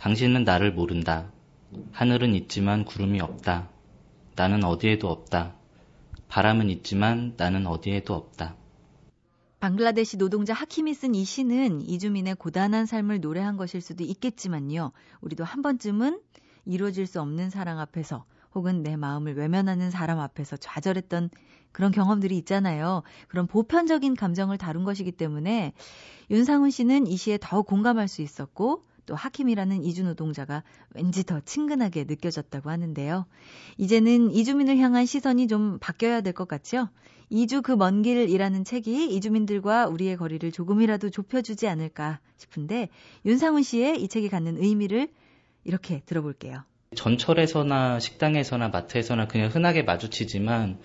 당신은 0.00 0.44
나를 0.44 0.72
모른다. 0.72 1.30
하늘은 1.92 2.34
있지만 2.34 2.86
구름이 2.86 3.20
없다. 3.20 3.68
나는 4.34 4.64
어디에도 4.64 5.10
없다. 5.10 5.54
바람은 6.26 6.70
있지만 6.70 7.34
나는 7.36 7.66
어디에도 7.66 8.14
없다. 8.14 8.56
방글라데시 9.60 10.16
노동자 10.16 10.54
하킴이 10.54 10.94
쓴 10.94 11.14
이 11.14 11.24
시는 11.24 11.82
이주민의 11.82 12.36
고단한 12.36 12.86
삶을 12.86 13.20
노래한 13.20 13.58
것일 13.58 13.82
수도 13.82 14.02
있겠지만요. 14.02 14.92
우리도 15.20 15.44
한 15.44 15.60
번쯤은 15.60 16.18
이루어질 16.64 17.06
수 17.06 17.20
없는 17.20 17.50
사랑 17.50 17.78
앞에서 17.78 18.24
혹은 18.54 18.82
내 18.82 18.96
마음을 18.96 19.36
외면하는 19.36 19.90
사람 19.90 20.18
앞에서 20.18 20.56
좌절했던 20.56 21.28
그런 21.72 21.92
경험들이 21.92 22.38
있잖아요. 22.38 23.02
그런 23.28 23.46
보편적인 23.46 24.16
감정을 24.16 24.56
다룬 24.56 24.84
것이기 24.84 25.12
때문에 25.12 25.74
윤상훈 26.30 26.70
씨는 26.70 27.06
이 27.06 27.18
시에 27.18 27.36
더 27.38 27.60
공감할 27.60 28.08
수 28.08 28.22
있었고 28.22 28.88
또 29.10 29.16
하킴이라는 29.16 29.82
이주 29.82 30.04
노동자가 30.04 30.62
왠지 30.94 31.24
더 31.24 31.40
친근하게 31.40 32.04
느껴졌다고 32.04 32.70
하는데요. 32.70 33.26
이제는 33.76 34.30
이주민을 34.30 34.78
향한 34.78 35.04
시선이 35.04 35.48
좀 35.48 35.78
바뀌어야 35.80 36.20
될 36.20 36.32
것 36.32 36.46
같죠? 36.46 36.88
이주 37.28 37.62
그 37.62 37.72
먼 37.74 38.02
길이라는 38.02 38.62
책이 38.62 39.12
이주민들과 39.16 39.88
우리의 39.88 40.16
거리를 40.16 40.52
조금이라도 40.52 41.10
좁혀주지 41.10 41.66
않을까 41.66 42.20
싶은데 42.36 42.88
윤상훈 43.26 43.64
씨의 43.64 44.00
이 44.00 44.06
책이 44.06 44.28
갖는 44.28 44.62
의미를 44.62 45.08
이렇게 45.64 46.02
들어볼게요. 46.06 46.62
전철에서나 46.94 47.98
식당에서나 47.98 48.68
마트에서나 48.68 49.26
그냥 49.26 49.50
흔하게 49.50 49.82
마주치지만 49.82 50.78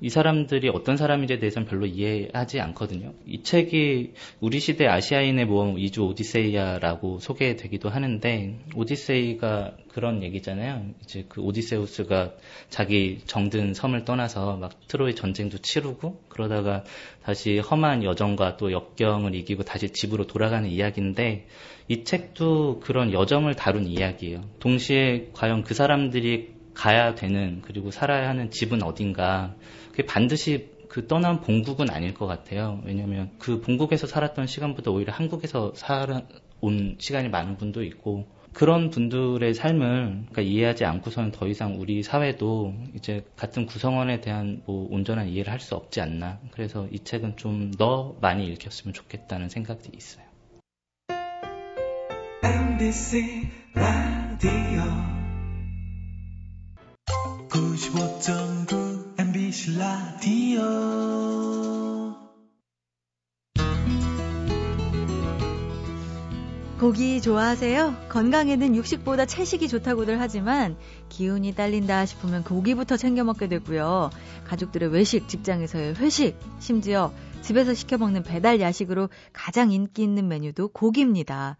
이 0.00 0.10
사람들이 0.10 0.68
어떤 0.68 0.96
사람인지에 0.96 1.38
대해서는 1.38 1.68
별로 1.68 1.86
이해하지 1.86 2.60
않거든요. 2.60 3.14
이 3.26 3.42
책이 3.42 4.12
우리 4.40 4.60
시대 4.60 4.86
아시아인의 4.86 5.46
모험 5.46 5.78
이주 5.78 6.02
오디세이아라고 6.04 7.20
소개되기도 7.20 7.88
하는데 7.88 8.58
오디세이가 8.74 9.76
그런 9.88 10.22
얘기잖아요. 10.22 10.86
이제 11.02 11.24
그 11.28 11.40
오디세우스가 11.40 12.32
자기 12.68 13.20
정든 13.26 13.74
섬을 13.74 14.04
떠나서 14.04 14.56
막 14.56 14.72
트로이 14.88 15.14
전쟁도 15.14 15.58
치르고 15.58 16.20
그러다가 16.28 16.84
다시 17.22 17.58
험한 17.58 18.02
여정과 18.02 18.56
또 18.56 18.72
역경을 18.72 19.34
이기고 19.36 19.62
다시 19.62 19.90
집으로 19.90 20.26
돌아가는 20.26 20.68
이야기인데 20.68 21.46
이 21.88 22.04
책도 22.04 22.80
그런 22.80 23.12
여정을 23.12 23.54
다룬 23.54 23.86
이야기예요. 23.86 24.44
동시에 24.58 25.30
과연 25.32 25.62
그 25.62 25.74
사람들이 25.74 26.54
가야 26.74 27.14
되는 27.14 27.62
그리고 27.62 27.90
살아야 27.90 28.28
하는 28.28 28.50
집은 28.50 28.82
어딘가 28.82 29.54
그게 29.94 30.06
반드시 30.06 30.70
그 30.88 31.06
떠난 31.06 31.40
본국은 31.40 31.88
아닐 31.88 32.14
것 32.14 32.26
같아요. 32.26 32.80
왜냐하면 32.84 33.30
그 33.38 33.60
본국에서 33.60 34.08
살았던 34.08 34.48
시간보다 34.48 34.90
오히려 34.90 35.12
한국에서 35.12 35.72
살아온 35.76 36.96
시간이 36.98 37.28
많은 37.28 37.56
분도 37.58 37.84
있고 37.84 38.26
그런 38.52 38.90
분들의 38.90 39.54
삶을 39.54 40.24
그러니까 40.30 40.42
이해하지 40.42 40.84
않고서는 40.84 41.30
더 41.30 41.46
이상 41.46 41.80
우리 41.80 42.02
사회도 42.02 42.74
이제 42.96 43.24
같은 43.36 43.66
구성원에 43.66 44.20
대한 44.20 44.62
뭐 44.66 44.88
온전한 44.90 45.28
이해를 45.28 45.52
할 45.52 45.60
수 45.60 45.76
없지 45.76 46.00
않나. 46.00 46.40
그래서 46.50 46.88
이 46.90 46.98
책은 46.98 47.36
좀 47.36 47.70
더 47.78 48.16
많이 48.20 48.46
읽혔으면 48.48 48.94
좋겠다는 48.94 49.48
생각이 49.48 49.90
있어요. 49.96 50.24
MBC 52.42 53.48
라디오 53.74 54.82
95.9 57.48 58.93
MBC 59.34 59.78
라디오 59.78 60.62
고기 66.78 67.20
좋아하세요? 67.20 67.96
건강에는 68.10 68.76
육식보다 68.76 69.26
채식이 69.26 69.66
좋다고들 69.66 70.20
하지만 70.20 70.76
기운이 71.08 71.52
딸린다 71.56 72.06
싶으면 72.06 72.44
고기부터 72.44 72.96
챙겨 72.96 73.24
먹게 73.24 73.48
되고요. 73.48 74.10
가족들의 74.44 74.90
외식, 74.90 75.28
직장에서의 75.28 75.96
회식, 75.96 76.38
심지어 76.60 77.12
집에서 77.42 77.74
시켜 77.74 77.98
먹는 77.98 78.22
배달 78.22 78.60
야식으로 78.60 79.08
가장 79.32 79.72
인기 79.72 80.04
있는 80.04 80.28
메뉴도 80.28 80.68
고기입니다. 80.68 81.56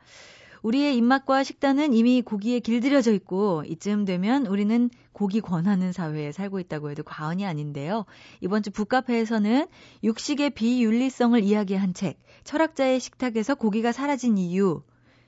우리의 0.65 0.97
입맛과 0.97 1.45
식단은 1.45 1.93
이미 1.93 2.23
고기에 2.23 2.61
길들여져 2.61 3.13
있고 3.13 3.65
이쯤 3.67 4.07
되면 4.07 4.47
우리는 4.47 4.89
고기 5.13 5.43
권하는 5.43 5.93
사회에 5.93 6.33
살고 6.33 6.59
있다고 6.59 6.91
해도 6.91 7.03
과언이 7.03 7.45
아닌데요. 7.45 8.07
이번 8.41 8.63
주 8.63 8.71
북카페에서는 8.71 9.67
육식의 10.03 10.51
비윤리성을 10.51 11.43
이야기한 11.43 11.93
책, 11.93 12.19
철학자의 12.45 12.99
식탁에서 12.99 13.55
고기가 13.57 13.93
사라진 13.93 14.39
이유, 14.39 14.83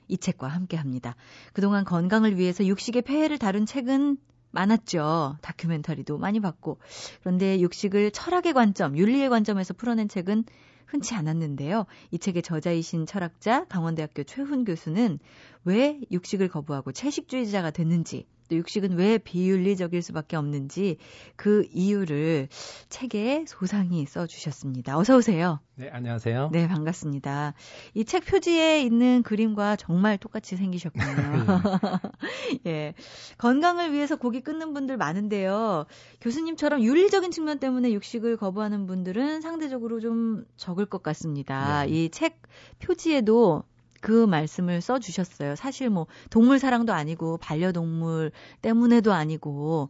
이 0.07 0.17
책과 0.17 0.47
함께 0.47 0.75
합니다. 0.75 1.15
그동안 1.53 1.85
건강을 1.85 2.39
위해서 2.39 2.65
육식의 2.65 3.03
폐해를 3.03 3.37
다룬 3.37 3.67
책은 3.67 4.17
많았죠. 4.49 5.37
다큐멘터리도 5.43 6.17
많이 6.17 6.39
봤고. 6.39 6.79
그런데 7.21 7.59
육식을 7.59 8.09
철학의 8.09 8.53
관점, 8.53 8.97
윤리의 8.97 9.29
관점에서 9.29 9.75
풀어낸 9.75 10.07
책은 10.07 10.45
흔치 10.87 11.15
않았는데요. 11.15 11.85
이 12.11 12.17
책의 12.17 12.41
저자이신 12.41 13.05
철학자 13.05 13.65
강원대학교 13.65 14.23
최훈 14.23 14.65
교수는 14.65 15.19
왜 15.67 15.99
육식을 16.11 16.47
거부하고 16.47 16.93
채식주의자가 16.93 17.71
됐는지 17.71 18.25
또 18.49 18.55
육식은 18.55 18.93
왜 18.97 19.17
비윤리적일 19.17 20.01
수밖에 20.01 20.37
없는지 20.37 20.95
그 21.35 21.67
이유를 21.73 22.47
책에 22.87 23.43
소상히 23.45 24.05
써 24.05 24.25
주셨습니다. 24.25 24.97
어서 24.97 25.17
오세요. 25.17 25.59
네, 25.75 25.89
안녕하세요. 25.91 26.51
네, 26.53 26.65
반갑습니다. 26.69 27.53
이 27.93 28.05
책 28.05 28.23
표지에 28.25 28.81
있는 28.83 29.21
그림과 29.23 29.75
정말 29.75 30.17
똑같이 30.17 30.55
생기셨군요. 30.55 31.03
예. 32.67 32.93
건강을 33.37 33.91
위해서 33.91 34.15
고기 34.15 34.39
끊는 34.39 34.73
분들 34.73 34.95
많은데요. 34.95 35.85
교수님처럼 36.21 36.81
윤리적인 36.81 37.31
측면 37.31 37.59
때문에 37.59 37.91
육식을 37.91 38.37
거부하는 38.37 38.87
분들은 38.87 39.41
상대적으로 39.41 39.99
좀 39.99 40.45
적을 40.55 40.85
것 40.85 41.03
같습니다. 41.03 41.83
네. 41.83 42.05
이책 42.05 42.41
표지에도 42.79 43.63
그 44.01 44.25
말씀을 44.25 44.81
써 44.81 44.99
주셨어요. 44.99 45.55
사실 45.55 45.89
뭐 45.89 46.07
동물 46.29 46.59
사랑도 46.59 46.93
아니고 46.93 47.37
반려동물 47.37 48.31
때문에도 48.61 49.13
아니고 49.13 49.89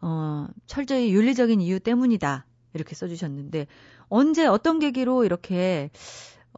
어 0.00 0.46
철저히 0.66 1.12
윤리적인 1.12 1.60
이유 1.60 1.80
때문이다 1.80 2.46
이렇게 2.74 2.94
써 2.94 3.08
주셨는데 3.08 3.66
언제 4.08 4.46
어떤 4.46 4.78
계기로 4.78 5.24
이렇게 5.24 5.90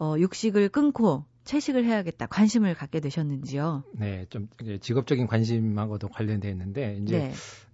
어 0.00 0.16
육식을 0.18 0.68
끊고 0.70 1.24
채식을 1.44 1.84
해야겠다 1.84 2.26
관심을 2.26 2.74
갖게 2.74 3.00
되셨는지요? 3.00 3.84
네, 3.92 4.26
좀 4.30 4.48
직업적인 4.80 5.26
관심하고도 5.26 6.08
관련돼 6.08 6.50
있는데 6.50 6.98
이제 7.00 7.18
네. 7.18 7.32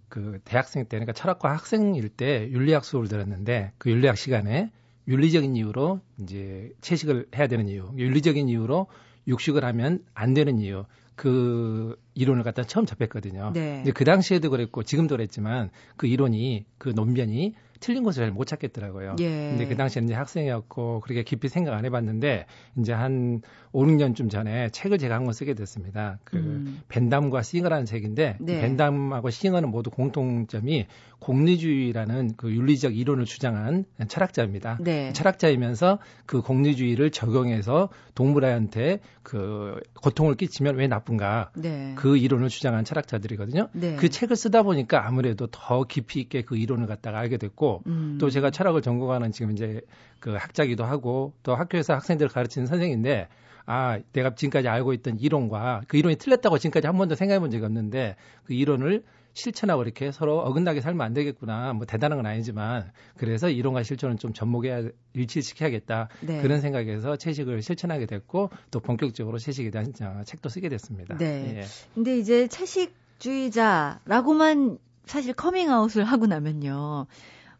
그 0.08 0.40
대학생 0.44 0.84
때 0.84 0.98
그러니까 0.98 1.14
철학과 1.14 1.52
학생일 1.52 2.10
때 2.10 2.48
윤리학 2.50 2.84
수업을 2.84 3.08
들었는데 3.08 3.72
그 3.78 3.90
윤리학 3.90 4.18
시간에 4.18 4.70
윤리적인 5.08 5.56
이유로 5.56 6.00
이제 6.20 6.72
채식을 6.80 7.28
해야 7.34 7.48
되는 7.48 7.68
이유, 7.68 7.90
윤리적인 7.96 8.48
이유로 8.48 8.86
육식을 9.26 9.64
하면 9.64 10.00
안 10.14 10.34
되는 10.34 10.58
이유 10.58 10.84
그 11.14 11.96
이론을 12.14 12.42
갖다 12.42 12.64
처음 12.64 12.86
접했거든요. 12.86 13.52
네. 13.54 13.76
근데 13.76 13.92
그 13.92 14.04
당시에도 14.04 14.50
그랬고 14.50 14.82
지금도 14.82 15.16
그랬지만 15.16 15.70
그 15.96 16.06
이론이 16.06 16.64
그 16.78 16.88
논변이 16.90 17.54
틀린 17.82 18.04
것을 18.04 18.22
잘 18.22 18.32
못 18.32 18.46
찾겠더라고요. 18.46 19.16
예. 19.20 19.28
근데 19.50 19.66
그 19.66 19.76
당시에는 19.76 20.08
이제 20.08 20.14
학생이었고 20.14 21.00
그렇게 21.00 21.22
깊이 21.22 21.48
생각 21.48 21.74
안 21.74 21.84
해봤는데 21.84 22.46
이제 22.78 22.92
한 22.92 23.42
5, 23.72 23.84
6년쯤 23.84 24.30
전에 24.30 24.70
책을 24.70 24.98
제가 24.98 25.14
한 25.16 25.24
권 25.24 25.32
쓰게 25.32 25.54
됐습니다. 25.54 26.18
그 26.24 26.36
음. 26.36 26.80
벤담과 26.88 27.42
싱어라는 27.42 27.84
책인데 27.84 28.36
네. 28.40 28.60
벤담하고 28.60 29.30
싱어는 29.30 29.70
모두 29.70 29.90
공통점이 29.90 30.86
공리주의라는 31.20 32.32
그 32.36 32.52
윤리적 32.52 32.96
이론을 32.96 33.24
주장한 33.24 33.84
철학자입니다. 34.08 34.78
네. 34.80 35.12
철학자이면서 35.12 35.98
그 36.26 36.42
공리주의를 36.42 37.10
적용해서 37.10 37.88
동물한테 38.14 39.00
그 39.22 39.80
고통을 40.02 40.34
끼치면 40.34 40.76
왜 40.76 40.88
나쁜가 40.88 41.50
네. 41.54 41.94
그 41.96 42.16
이론을 42.16 42.48
주장한 42.48 42.84
철학자들이거든요. 42.84 43.68
네. 43.72 43.96
그 43.96 44.08
책을 44.08 44.36
쓰다 44.36 44.62
보니까 44.62 45.06
아무래도 45.06 45.46
더 45.46 45.84
깊이 45.84 46.20
있게 46.20 46.42
그 46.42 46.56
이론을 46.56 46.86
갖다가 46.86 47.18
알게 47.20 47.36
됐고 47.38 47.71
음. 47.86 48.18
또 48.20 48.28
제가 48.28 48.50
철학을 48.50 48.82
전공하는 48.82 49.32
지금 49.32 49.52
이제 49.52 49.80
그 50.20 50.34
학자기도 50.34 50.84
하고 50.84 51.32
또 51.42 51.54
학교에서 51.54 51.94
학생들을 51.94 52.30
가르치는 52.30 52.66
선생인데 52.66 53.28
아, 53.64 53.98
내가 54.12 54.34
지금까지 54.34 54.68
알고 54.68 54.92
있던 54.94 55.18
이론과 55.20 55.82
그 55.86 55.96
이론이 55.96 56.16
틀렸다고 56.16 56.58
지금까지 56.58 56.86
한 56.86 56.98
번도 56.98 57.14
생각해 57.14 57.40
본 57.40 57.50
적이 57.50 57.64
없는데 57.64 58.16
그 58.44 58.54
이론을 58.54 59.04
실천하고 59.34 59.82
이렇게 59.82 60.12
서로 60.12 60.40
어긋나게 60.40 60.80
살면 60.80 61.04
안 61.04 61.12
되겠구나. 61.14 61.72
뭐 61.72 61.84
대단한 61.86 62.18
건 62.18 62.26
아니지만 62.26 62.92
그래서 63.16 63.48
이론과 63.48 63.82
실천은 63.82 64.18
좀 64.18 64.34
접목해야 64.34 64.88
일치시켜야겠다. 65.14 66.08
네. 66.20 66.42
그런 66.42 66.60
생각에서 66.60 67.16
채식을 67.16 67.62
실천하게 67.62 68.06
됐고 68.06 68.50
또 68.70 68.78
본격적으로 68.80 69.38
채식에 69.38 69.70
대한 69.70 69.92
책도 70.24 70.48
쓰게 70.48 70.68
됐습니다. 70.68 71.16
네. 71.16 71.60
예. 71.60 71.64
근데 71.94 72.18
이제 72.18 72.48
채식주의자라고만 72.48 74.78
사실 75.06 75.34
커밍아웃을 75.34 76.04
하고 76.04 76.26
나면요. 76.26 77.06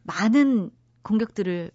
많은 0.03 0.71
공격들을 1.03 1.71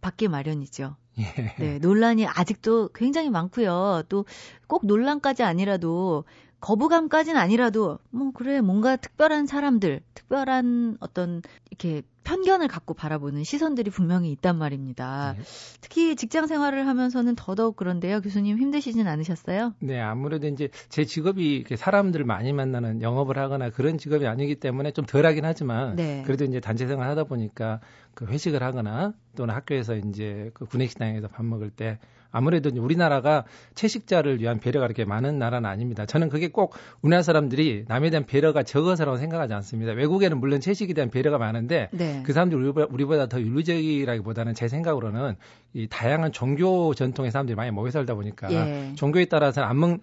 받기 0.00 0.28
마련이죠. 0.28 0.96
예. 1.18 1.54
네, 1.58 1.78
논란이 1.78 2.26
아직도 2.26 2.90
굉장히 2.94 3.30
많고요. 3.30 4.02
또 4.08 4.24
꼭 4.72 4.86
논란까지 4.86 5.42
아니라도 5.42 6.24
거부감까지는 6.62 7.38
아니라도 7.38 7.98
뭐 8.10 8.30
그래 8.32 8.60
뭔가 8.60 8.96
특별한 8.96 9.46
사람들, 9.46 10.00
특별한 10.14 10.96
어떤 11.00 11.42
이렇게 11.70 12.02
편견을 12.22 12.68
갖고 12.68 12.94
바라보는 12.94 13.42
시선들이 13.42 13.90
분명히 13.90 14.30
있단 14.30 14.56
말입니다. 14.56 15.34
네. 15.36 15.42
특히 15.80 16.14
직장 16.14 16.46
생활을 16.46 16.86
하면서는 16.86 17.34
더더욱 17.34 17.74
그런데요. 17.74 18.20
교수님 18.20 18.58
힘드시진 18.58 19.08
않으셨어요? 19.08 19.74
네, 19.80 20.00
아무래도 20.00 20.46
이제 20.46 20.68
제 20.88 21.04
직업이 21.04 21.64
사람들을 21.74 22.24
많이 22.24 22.52
만나는 22.52 23.02
영업을 23.02 23.38
하거나 23.38 23.70
그런 23.70 23.98
직업이 23.98 24.28
아니기 24.28 24.54
때문에 24.54 24.92
좀 24.92 25.04
덜하긴 25.04 25.44
하지만 25.44 25.96
네. 25.96 26.22
그래도 26.24 26.44
이제 26.44 26.60
단체 26.60 26.86
생활 26.86 27.08
하다 27.08 27.24
보니까 27.24 27.80
그 28.14 28.24
회식을 28.26 28.62
하거나 28.62 29.14
또는 29.34 29.52
학교에서 29.52 29.96
이제 29.96 30.52
그 30.54 30.64
구내식당에서 30.64 31.26
밥 31.26 31.44
먹을 31.44 31.70
때 31.70 31.98
아무래도 32.32 32.70
우리나라가 32.74 33.44
채식자를 33.74 34.40
위한 34.40 34.58
배려가 34.58 34.86
그렇게 34.86 35.04
많은 35.04 35.38
나라는 35.38 35.68
아닙니다. 35.68 36.06
저는 36.06 36.28
그게 36.28 36.48
꼭 36.48 36.74
우리나라 37.02 37.22
사람들이 37.22 37.84
남에 37.86 38.10
대한 38.10 38.26
배려가 38.26 38.62
적어서라고 38.62 39.18
생각하지 39.18 39.54
않습니다. 39.54 39.92
외국에는 39.92 40.38
물론 40.38 40.60
채식에 40.60 40.94
대한 40.94 41.10
배려가 41.10 41.38
많은데 41.38 41.88
네. 41.92 42.22
그 42.24 42.32
사람들이 42.32 42.60
우리보다, 42.60 42.86
우리보다 42.90 43.26
더 43.26 43.40
윤리적이라기보다는 43.40 44.54
제 44.54 44.66
생각으로는 44.66 45.36
이 45.74 45.86
다양한 45.88 46.32
종교 46.32 46.94
전통의 46.94 47.30
사람들이 47.30 47.54
많이 47.54 47.70
모여 47.70 47.90
살다 47.90 48.14
보니까 48.14 48.52
예. 48.52 48.92
종교에 48.96 49.26
따라서는 49.26 49.68
안 49.68 49.78
먹, 49.78 50.00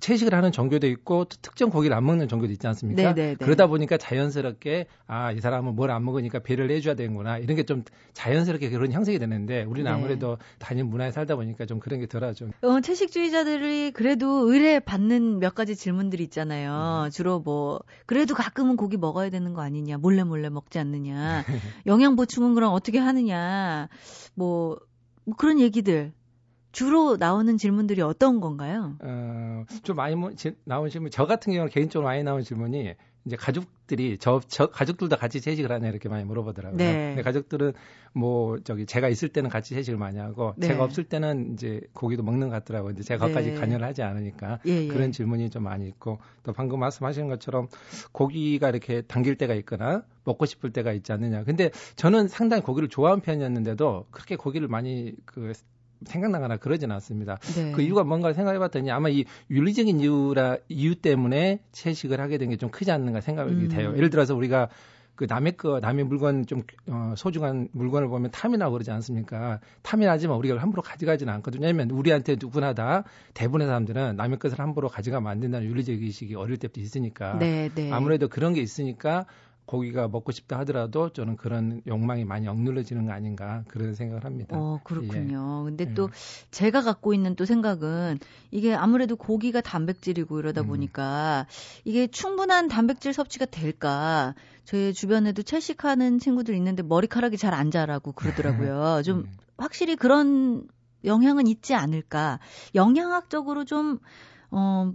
채식을 0.00 0.32
하는 0.34 0.52
종교도 0.52 0.86
있고 0.86 1.26
특정 1.26 1.68
고기를 1.70 1.94
안 1.96 2.06
먹는 2.06 2.26
종교도 2.28 2.50
있지 2.52 2.66
않습니까? 2.66 3.02
네네네. 3.02 3.14
네, 3.22 3.28
네. 3.36 3.44
그러다 3.44 3.66
보니까 3.66 3.96
자연스럽게 3.98 4.86
아 5.06 5.32
이 5.32 5.40
사람은 5.40 5.76
뭘 5.76 5.90
안 5.90 6.04
먹으니까 6.04 6.38
배를 6.40 6.68
내줘야 6.68 6.94
되는구나 6.94 7.38
이런 7.38 7.56
게 7.56 7.62
좀 7.64 7.84
자연스럽게 8.14 8.70
그런 8.70 8.90
형성이 8.92 9.18
되는데 9.18 9.64
우리는 9.64 9.90
네. 9.90 9.94
아무래도 9.96 10.38
단일 10.58 10.84
문화에 10.84 11.10
살다 11.10 11.36
보니까 11.36 11.66
좀 11.66 11.78
그런 11.80 12.00
게 12.00 12.06
덜하죠. 12.06 12.50
어, 12.62 12.80
채식주의자들이 12.80 13.90
그래도 13.92 14.50
의뢰 14.50 14.80
받는 14.80 15.38
몇 15.38 15.54
가지 15.54 15.76
질문들이 15.76 16.22
있잖아요. 16.24 17.04
음. 17.06 17.10
주로 17.10 17.40
뭐 17.40 17.80
그래도 18.06 18.34
가끔은 18.34 18.76
고기 18.76 18.96
먹어야 18.96 19.30
되는 19.30 19.52
거 19.52 19.62
아니냐, 19.62 19.98
몰래 19.98 20.24
몰래 20.24 20.48
먹지 20.48 20.78
않느냐, 20.78 21.44
영양 21.86 22.16
보충은 22.16 22.54
그럼 22.54 22.72
어떻게 22.72 22.98
하느냐, 22.98 23.88
뭐, 24.34 24.78
뭐 25.24 25.36
그런 25.36 25.60
얘기들 25.60 26.12
주로 26.72 27.16
나오는 27.16 27.56
질문들이 27.56 28.00
어떤 28.02 28.40
건가요? 28.40 28.96
어, 29.00 29.64
좀 29.82 29.96
많이 29.96 30.16
뭐, 30.16 30.34
제, 30.34 30.56
나온 30.64 30.88
질문, 30.88 31.10
저 31.10 31.26
같은 31.26 31.52
경우는 31.52 31.70
개인적으로 31.70 32.08
많이 32.08 32.22
나온 32.22 32.42
질문이 32.42 32.94
이제 33.24 33.36
가족들이 33.36 34.18
저, 34.18 34.40
저 34.48 34.66
가족들도 34.66 35.16
같이 35.16 35.40
채식을 35.40 35.70
하냐 35.70 35.88
이렇게 35.88 36.08
많이 36.08 36.24
물어보더라고요. 36.24 36.76
네. 36.76 37.08
근데 37.10 37.22
가족들은 37.22 37.72
뭐 38.14 38.58
저기 38.64 38.84
제가 38.84 39.08
있을 39.08 39.28
때는 39.28 39.48
같이 39.48 39.74
채식을 39.74 39.98
많이 39.98 40.18
하고 40.18 40.54
네. 40.56 40.66
제가 40.66 40.82
없을 40.82 41.04
때는 41.04 41.52
이제 41.52 41.80
고기도 41.92 42.24
먹는 42.24 42.48
것 42.48 42.54
같더라고요. 42.56 42.94
근데 42.94 43.02
제가 43.04 43.20
거기까지 43.20 43.52
네. 43.52 43.60
관여를 43.60 43.86
하지 43.86 44.02
않으니까 44.02 44.58
예, 44.66 44.84
예. 44.84 44.88
그런 44.88 45.12
질문이 45.12 45.50
좀 45.50 45.62
많이 45.62 45.86
있고 45.86 46.18
또 46.42 46.52
방금 46.52 46.80
말씀하신 46.80 47.28
것처럼 47.28 47.68
고기가 48.10 48.70
이렇게 48.70 49.02
당길 49.02 49.36
때가 49.36 49.54
있거나 49.54 50.02
먹고 50.24 50.44
싶을 50.46 50.72
때가 50.72 50.92
있지 50.92 51.12
않느냐. 51.12 51.44
근데 51.44 51.70
저는 51.94 52.26
상당히 52.26 52.62
고기를 52.62 52.88
좋아하는 52.88 53.22
편이었는데도 53.22 54.06
그렇게 54.10 54.34
고기를 54.34 54.66
많이 54.66 55.14
그 55.26 55.52
생각나거나 56.06 56.56
그러지는 56.58 56.94
않습니다. 56.96 57.38
네. 57.54 57.72
그 57.72 57.82
이유가 57.82 58.04
뭔가 58.04 58.32
생각해봤더니 58.32 58.90
아마 58.90 59.08
이 59.08 59.24
윤리적인 59.50 60.00
이유라 60.00 60.58
이유 60.68 60.94
때문에 60.94 61.60
채식을 61.72 62.20
하게 62.20 62.38
된 62.38 62.50
게 62.50 62.56
좀 62.56 62.70
크지 62.70 62.90
않는가 62.90 63.20
생각이 63.20 63.50
음. 63.52 63.68
돼요. 63.68 63.92
예를 63.96 64.10
들어서 64.10 64.34
우리가 64.34 64.68
그 65.14 65.26
남의 65.28 65.56
거 65.58 65.78
남의 65.80 66.04
물건 66.04 66.46
좀 66.46 66.62
어, 66.88 67.14
소중한 67.16 67.68
물건을 67.72 68.08
보면 68.08 68.30
탐이 68.30 68.56
나고 68.56 68.72
그러지 68.72 68.90
않습니까? 68.90 69.60
탐이 69.82 70.04
나지만 70.06 70.36
우리가 70.38 70.56
함부로 70.60 70.82
가져가지는 70.82 71.32
않거든요. 71.34 71.66
왜냐하면 71.66 71.90
우리한테 71.90 72.36
누구나 72.40 72.72
다 72.72 73.04
대부분의 73.34 73.66
사람들은 73.66 74.16
남의 74.16 74.38
것을 74.38 74.58
함부로 74.58 74.88
가져가면 74.88 75.30
안 75.30 75.40
된다는 75.40 75.66
윤리적 75.68 76.00
의식이 76.00 76.34
어릴 76.34 76.56
때부터 76.56 76.80
있으니까 76.80 77.38
네, 77.38 77.70
네. 77.74 77.92
아무래도 77.92 78.28
그런 78.28 78.54
게 78.54 78.60
있으니까 78.62 79.26
고기가 79.72 80.06
먹고 80.08 80.32
싶다 80.32 80.58
하더라도 80.60 81.08
저는 81.08 81.38
그런 81.38 81.80
욕망이 81.86 82.26
많이 82.26 82.46
억눌러지는 82.46 83.06
거 83.06 83.12
아닌가 83.12 83.64
그런 83.68 83.94
생각을 83.94 84.26
합니다. 84.26 84.54
어, 84.54 84.80
그렇군요. 84.84 85.62
예. 85.62 85.70
근데 85.70 85.86
예. 85.88 85.94
또 85.94 86.10
제가 86.50 86.82
갖고 86.82 87.14
있는 87.14 87.36
또 87.36 87.46
생각은 87.46 88.18
이게 88.50 88.74
아무래도 88.74 89.16
고기가 89.16 89.62
단백질이고 89.62 90.38
이러다 90.38 90.60
음. 90.60 90.66
보니까 90.66 91.46
이게 91.86 92.06
충분한 92.06 92.68
단백질 92.68 93.14
섭취가 93.14 93.46
될까? 93.46 94.34
저희 94.66 94.92
주변에도 94.92 95.42
채식하는 95.42 96.18
친구들 96.18 96.54
있는데 96.56 96.82
머리카락이 96.82 97.38
잘 97.38 97.54
안 97.54 97.70
자라고 97.70 98.12
그러더라고요. 98.12 99.00
좀 99.06 99.24
예. 99.26 99.30
확실히 99.56 99.96
그런 99.96 100.68
영향은 101.04 101.46
있지 101.46 101.74
않을까? 101.74 102.40
영양학적으로 102.74 103.64
좀 103.64 104.00
어, 104.50 104.92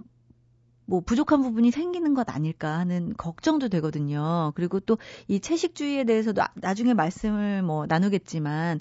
뭐 0.88 1.02
부족한 1.02 1.42
부분이 1.42 1.70
생기는 1.72 2.14
것 2.14 2.30
아닐까 2.30 2.80
하는 2.80 3.14
걱정도 3.18 3.68
되거든요. 3.70 4.52
그리고 4.56 4.80
또 4.80 4.98
이 5.28 5.40
채식주의에 5.40 6.06
대해서도 6.06 6.42
나중에 6.56 6.94
말씀을 6.94 7.62
뭐 7.62 7.86
나누겠지만 7.86 8.80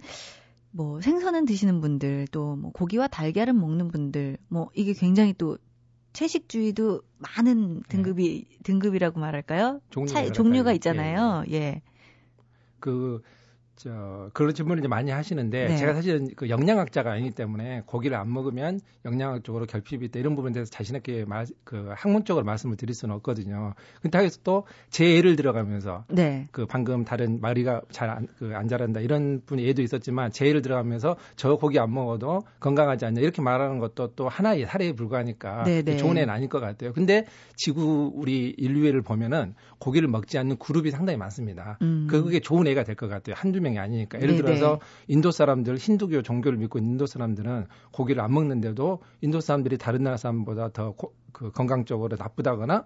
뭐 0.71 1.01
생선은 1.01 1.45
드시는 1.47 1.81
분들 1.81 2.29
또 2.31 2.57
뭐 2.57 2.71
고기와 2.73 3.09
달걀은 3.09 3.59
먹는 3.59 3.89
분들 3.89 4.39
뭐 4.49 4.71
이게 4.75 4.93
굉장히 4.93 5.35
또 5.35 5.59
채식주의도 6.13 7.03
많은 7.19 7.83
등급이 7.89 8.47
네. 8.49 8.59
등급이라고 8.63 9.21
말할까요? 9.21 9.81
차, 10.09 10.31
종류가 10.33 10.73
있잖아요. 10.75 11.45
예. 11.51 11.55
예. 11.55 11.83
그 12.81 13.21
저, 13.77 14.31
그런 14.33 14.55
질문을 14.55 14.81
이제 14.81 14.89
많이 14.89 15.11
하시는데, 15.11 15.69
네. 15.69 15.77
제가 15.77 15.95
사실은 15.95 16.29
그 16.35 16.49
영양학자가 16.49 17.13
아니기 17.13 17.31
때문에 17.33 17.83
고기를 17.87 18.17
안 18.17 18.33
먹으면 18.33 18.81
영양학적으로 19.05 19.67
결핍이 19.67 20.07
있다 20.07 20.19
이런 20.19 20.35
부분에 20.35 20.53
대해서 20.55 20.71
자신 20.71 20.97
있게 20.97 21.25
말, 21.27 21.47
그 21.65 21.91
학문적으로 21.95 22.45
말씀을 22.45 22.77
드릴 22.77 22.95
수는 22.95 23.15
없거든요. 23.17 23.75
근데 24.03 24.19
하여서 24.19 24.39
또 24.43 24.65
제 24.91 25.15
예를 25.15 25.37
들어가면서, 25.37 26.05
네. 26.09 26.49
그 26.53 26.67
방금 26.67 27.05
다른 27.05 27.39
마리가 27.41 27.83
잘 27.91 28.09
안, 28.11 28.27
그 28.39 28.53
안 28.55 28.69
자란다 28.69 29.01
이런 29.01 29.43
분이 29.45 29.65
예도 29.65 29.83
있었지만, 29.83 30.31
제 30.33 30.47
예를 30.47 30.63
들어가면서 30.63 31.17
저 31.37 31.57
고기 31.57 31.79
안 31.79 31.93
먹어도 31.93 32.43
건강하지 32.61 33.05
않냐 33.05 33.21
이렇게 33.21 33.43
말하는 33.43 33.79
것도 33.79 34.15
또 34.17 34.29
하나의 34.29 34.67
사례에 34.67 34.93
불과하니까 34.93 35.65
네, 35.65 35.83
네. 35.83 35.97
좋은 35.97 36.17
애는 36.17 36.31
아닐 36.31 36.49
것 36.49 36.61
같아요. 36.61 36.93
근데 36.93 37.27
지구 37.55 38.11
우리 38.15 38.55
인류애를 38.57 39.03
보면은 39.03 39.55
고기를 39.79 40.09
먹지 40.09 40.39
않는 40.39 40.57
그룹이 40.59 40.91
상당히 40.91 41.17
많습니다. 41.19 41.79
음. 41.83 42.07
그게 42.11 42.41
좋은 42.41 42.67
애가 42.67 42.85
될 42.85 42.97
것 42.97 43.09
같아요. 43.09 43.35
한두 43.37 43.61
명이 43.67 43.79
아니니까. 43.79 44.19
예를 44.21 44.37
네네. 44.37 44.45
들어서 44.45 44.81
인도 45.09 45.31
사람들 45.31 45.77
힌두교 45.77 46.23
종교를 46.23 46.59
믿고 46.59 46.79
있는 46.79 46.93
인도 46.93 47.07
사람들은 47.07 47.67
고기를 47.93 48.23
안 48.23 48.33
먹는데도 48.33 49.01
인도 49.21 49.41
사람들이 49.41 49.79
다른 49.79 50.03
나라 50.03 50.17
사람보다 50.17 50.71
더그 50.71 51.53
건강적으로 51.53 52.17
나쁘다거나 52.17 52.85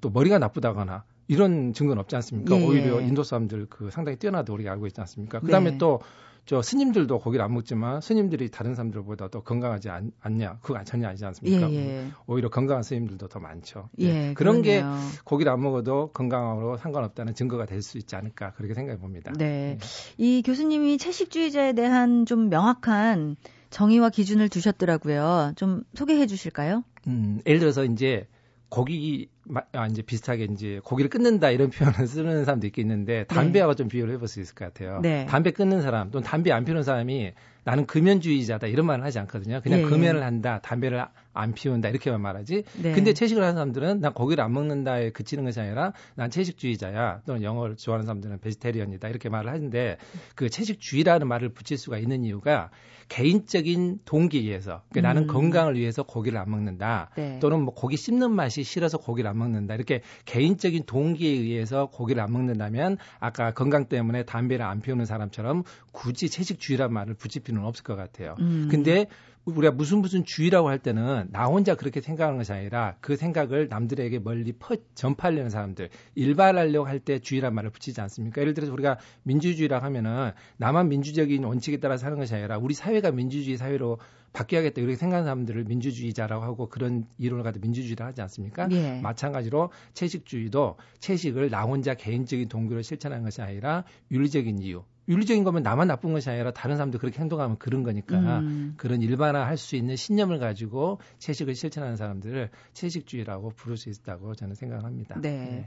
또 0.00 0.10
머리가 0.10 0.38
나쁘다거나 0.38 1.04
이런 1.28 1.72
증거는 1.72 2.00
없지 2.00 2.16
않습니까? 2.16 2.56
예. 2.56 2.66
오히려 2.66 3.00
인도 3.00 3.22
사람들 3.22 3.66
그 3.68 3.90
상당히 3.90 4.16
뛰어나다 4.18 4.52
우리가 4.52 4.72
알고 4.72 4.86
있지 4.86 5.00
않습니까? 5.00 5.40
그다음에 5.40 5.72
네. 5.72 5.78
또 5.78 6.00
저 6.48 6.62
스님들도 6.62 7.18
고기를 7.18 7.44
안 7.44 7.52
먹지만 7.52 8.00
스님들이 8.00 8.50
다른 8.50 8.74
사람들보다 8.74 9.28
더 9.28 9.42
건강하지 9.42 9.90
않, 9.90 10.12
냐 10.38 10.58
그거 10.62 10.82
전혀 10.82 11.06
아니지 11.06 11.26
않습니까? 11.26 11.70
예, 11.72 11.76
예. 11.76 12.10
오히려 12.26 12.48
건강한 12.48 12.82
스님들도 12.82 13.28
더 13.28 13.38
많죠. 13.38 13.90
예, 14.00 14.30
예 14.30 14.34
그런 14.34 14.62
그러네요. 14.62 14.62
게 14.62 15.20
고기를 15.24 15.52
안 15.52 15.60
먹어도 15.60 16.10
건강하고 16.12 16.78
상관없다는 16.78 17.34
증거가 17.34 17.66
될 17.66 17.82
수 17.82 17.98
있지 17.98 18.16
않을까 18.16 18.52
그렇게 18.54 18.72
생각해 18.72 18.98
봅니다. 18.98 19.30
네. 19.36 19.76
예. 19.76 19.78
이 20.16 20.42
교수님이 20.42 20.96
채식주의자에 20.96 21.74
대한 21.74 22.24
좀 22.24 22.48
명확한 22.48 23.36
정의와 23.68 24.08
기준을 24.08 24.48
두셨더라고요. 24.48 25.52
좀 25.56 25.82
소개해 25.94 26.26
주실까요? 26.26 26.82
음, 27.06 27.40
예를 27.46 27.60
들어서 27.60 27.84
이제 27.84 28.26
고기 28.68 29.30
아, 29.72 29.86
이제 29.86 30.02
비슷하게 30.02 30.44
이제 30.52 30.80
고기를 30.84 31.08
끊는다 31.08 31.50
이런 31.50 31.70
표현을 31.70 32.06
쓰는 32.06 32.44
사람도 32.44 32.66
있겠는데 32.66 33.24
담배하고 33.24 33.72
네. 33.72 33.76
좀 33.76 33.88
비교를 33.88 34.14
해볼 34.14 34.28
수 34.28 34.40
있을 34.40 34.54
것 34.54 34.66
같아요. 34.66 35.00
네. 35.00 35.26
담배 35.26 35.50
끊는 35.50 35.82
사람 35.82 36.10
또는 36.10 36.26
담배 36.26 36.52
안 36.52 36.64
피우는 36.64 36.82
사람이 36.82 37.32
나는 37.64 37.86
금연주의자다 37.86 38.66
이런 38.66 38.86
말을 38.86 39.04
하지 39.04 39.18
않거든요. 39.20 39.60
그냥 39.62 39.80
예. 39.80 39.84
금연을 39.84 40.22
한다, 40.22 40.60
담배를 40.62 41.04
안 41.32 41.52
피운다 41.52 41.88
이렇게만 41.88 42.20
말하지. 42.20 42.64
네. 42.82 42.92
근데 42.92 43.12
채식을 43.12 43.42
하는 43.42 43.54
사람들은 43.54 44.00
난 44.00 44.12
고기를 44.12 44.42
안 44.42 44.52
먹는다에 44.52 45.10
그치는 45.10 45.44
것이 45.44 45.60
아니라 45.60 45.92
난 46.14 46.30
채식주의자야 46.30 47.22
또는 47.26 47.42
영어를 47.42 47.76
좋아하는 47.76 48.06
사람들은 48.06 48.40
베지테리언이다 48.40 49.08
이렇게 49.08 49.28
말을 49.28 49.50
하는데 49.50 49.98
그 50.34 50.48
채식주의라는 50.48 51.28
말을 51.28 51.50
붙일 51.50 51.78
수가 51.78 51.98
있는 51.98 52.24
이유가 52.24 52.70
개인적인 53.08 54.00
동기에 54.04 54.40
의해서 54.40 54.82
그러니까 54.90 55.00
음. 55.00 55.02
나는 55.02 55.26
건강을 55.26 55.76
위해서 55.76 56.02
고기를 56.02 56.38
안 56.38 56.50
먹는다 56.50 57.10
네. 57.16 57.38
또는 57.40 57.62
뭐 57.62 57.74
고기 57.74 57.96
씹는 57.96 58.30
맛이 58.30 58.62
싫어서 58.62 58.98
고기를 58.98 59.30
안 59.30 59.38
먹는다 59.38 59.74
이렇게 59.74 60.02
개인적인 60.26 60.84
동기에 60.86 61.30
의해서 61.30 61.86
고기를 61.86 62.22
안 62.22 62.32
먹는다면 62.32 62.98
아까 63.18 63.52
건강 63.52 63.86
때문에 63.86 64.24
담배를 64.24 64.64
안 64.64 64.80
피우는 64.80 65.06
사람처럼 65.06 65.64
굳이 65.92 66.28
채식주의란 66.28 66.92
말을 66.92 67.14
붙일 67.14 67.42
필요는 67.42 67.66
없을 67.66 67.82
것 67.82 67.96
같아요. 67.96 68.36
음. 68.40 68.68
근데 68.70 69.06
우리가 69.44 69.72
무슨 69.72 69.98
무슨 69.98 70.24
주의라고 70.24 70.68
할 70.68 70.78
때는 70.78 71.17
나 71.30 71.46
혼자 71.46 71.74
그렇게 71.74 72.00
생각하는 72.00 72.38
것이 72.38 72.52
아니라 72.52 72.96
그 73.00 73.16
생각을 73.16 73.68
남들에게 73.68 74.18
멀리 74.20 74.52
퍼, 74.52 74.76
전파하려는 74.94 75.50
사람들 75.50 75.90
일발하려고 76.14 76.86
할 76.86 76.98
때 77.00 77.18
주의란 77.20 77.54
말을 77.54 77.70
붙이지 77.70 78.00
않습니까? 78.00 78.40
예를 78.40 78.54
들어서 78.54 78.72
우리가 78.72 78.98
민주주의라고 79.22 79.84
하면은 79.86 80.32
나만 80.56 80.88
민주적인 80.88 81.44
원칙에 81.44 81.78
따라 81.78 81.96
사는 81.96 82.18
것이 82.18 82.34
아니라 82.34 82.58
우리 82.58 82.74
사회가 82.74 83.12
민주주의 83.12 83.56
사회로 83.56 83.98
바뀌어야겠다 84.32 84.80
이렇게 84.80 84.96
생각하는 84.96 85.24
사람들을 85.24 85.64
민주주의자라고 85.64 86.44
하고 86.44 86.68
그런 86.68 87.06
이론을 87.18 87.44
가지고 87.44 87.62
민주주의를 87.62 88.04
하지 88.04 88.20
않습니까? 88.22 88.68
예. 88.72 89.00
마찬가지로 89.00 89.70
채식주의도 89.94 90.76
채식을 90.98 91.50
나 91.50 91.62
혼자 91.62 91.94
개인적인 91.94 92.48
동기로 92.48 92.82
실천하는 92.82 93.24
것이 93.24 93.40
아니라 93.42 93.84
윤리적인 94.10 94.58
이유 94.58 94.82
윤리적인 95.08 95.42
거면 95.42 95.62
나만 95.62 95.88
나쁜 95.88 96.12
것이 96.12 96.28
아니라 96.28 96.52
다른 96.52 96.76
사람도 96.76 96.98
그렇게 96.98 97.18
행동하면 97.20 97.58
그런 97.58 97.82
거니까 97.82 98.40
음. 98.40 98.74
그런 98.76 99.00
일반화할 99.00 99.56
수 99.56 99.74
있는 99.74 99.96
신념을 99.96 100.38
가지고 100.38 101.00
채식을 101.18 101.54
실천하는 101.54 101.96
사람들을 101.96 102.50
채식주의라고 102.74 103.50
부를 103.56 103.76
수 103.76 103.88
있다고 103.88 104.34
저는 104.34 104.54
생각합니다. 104.54 105.20
네. 105.20 105.30
네. 105.30 105.66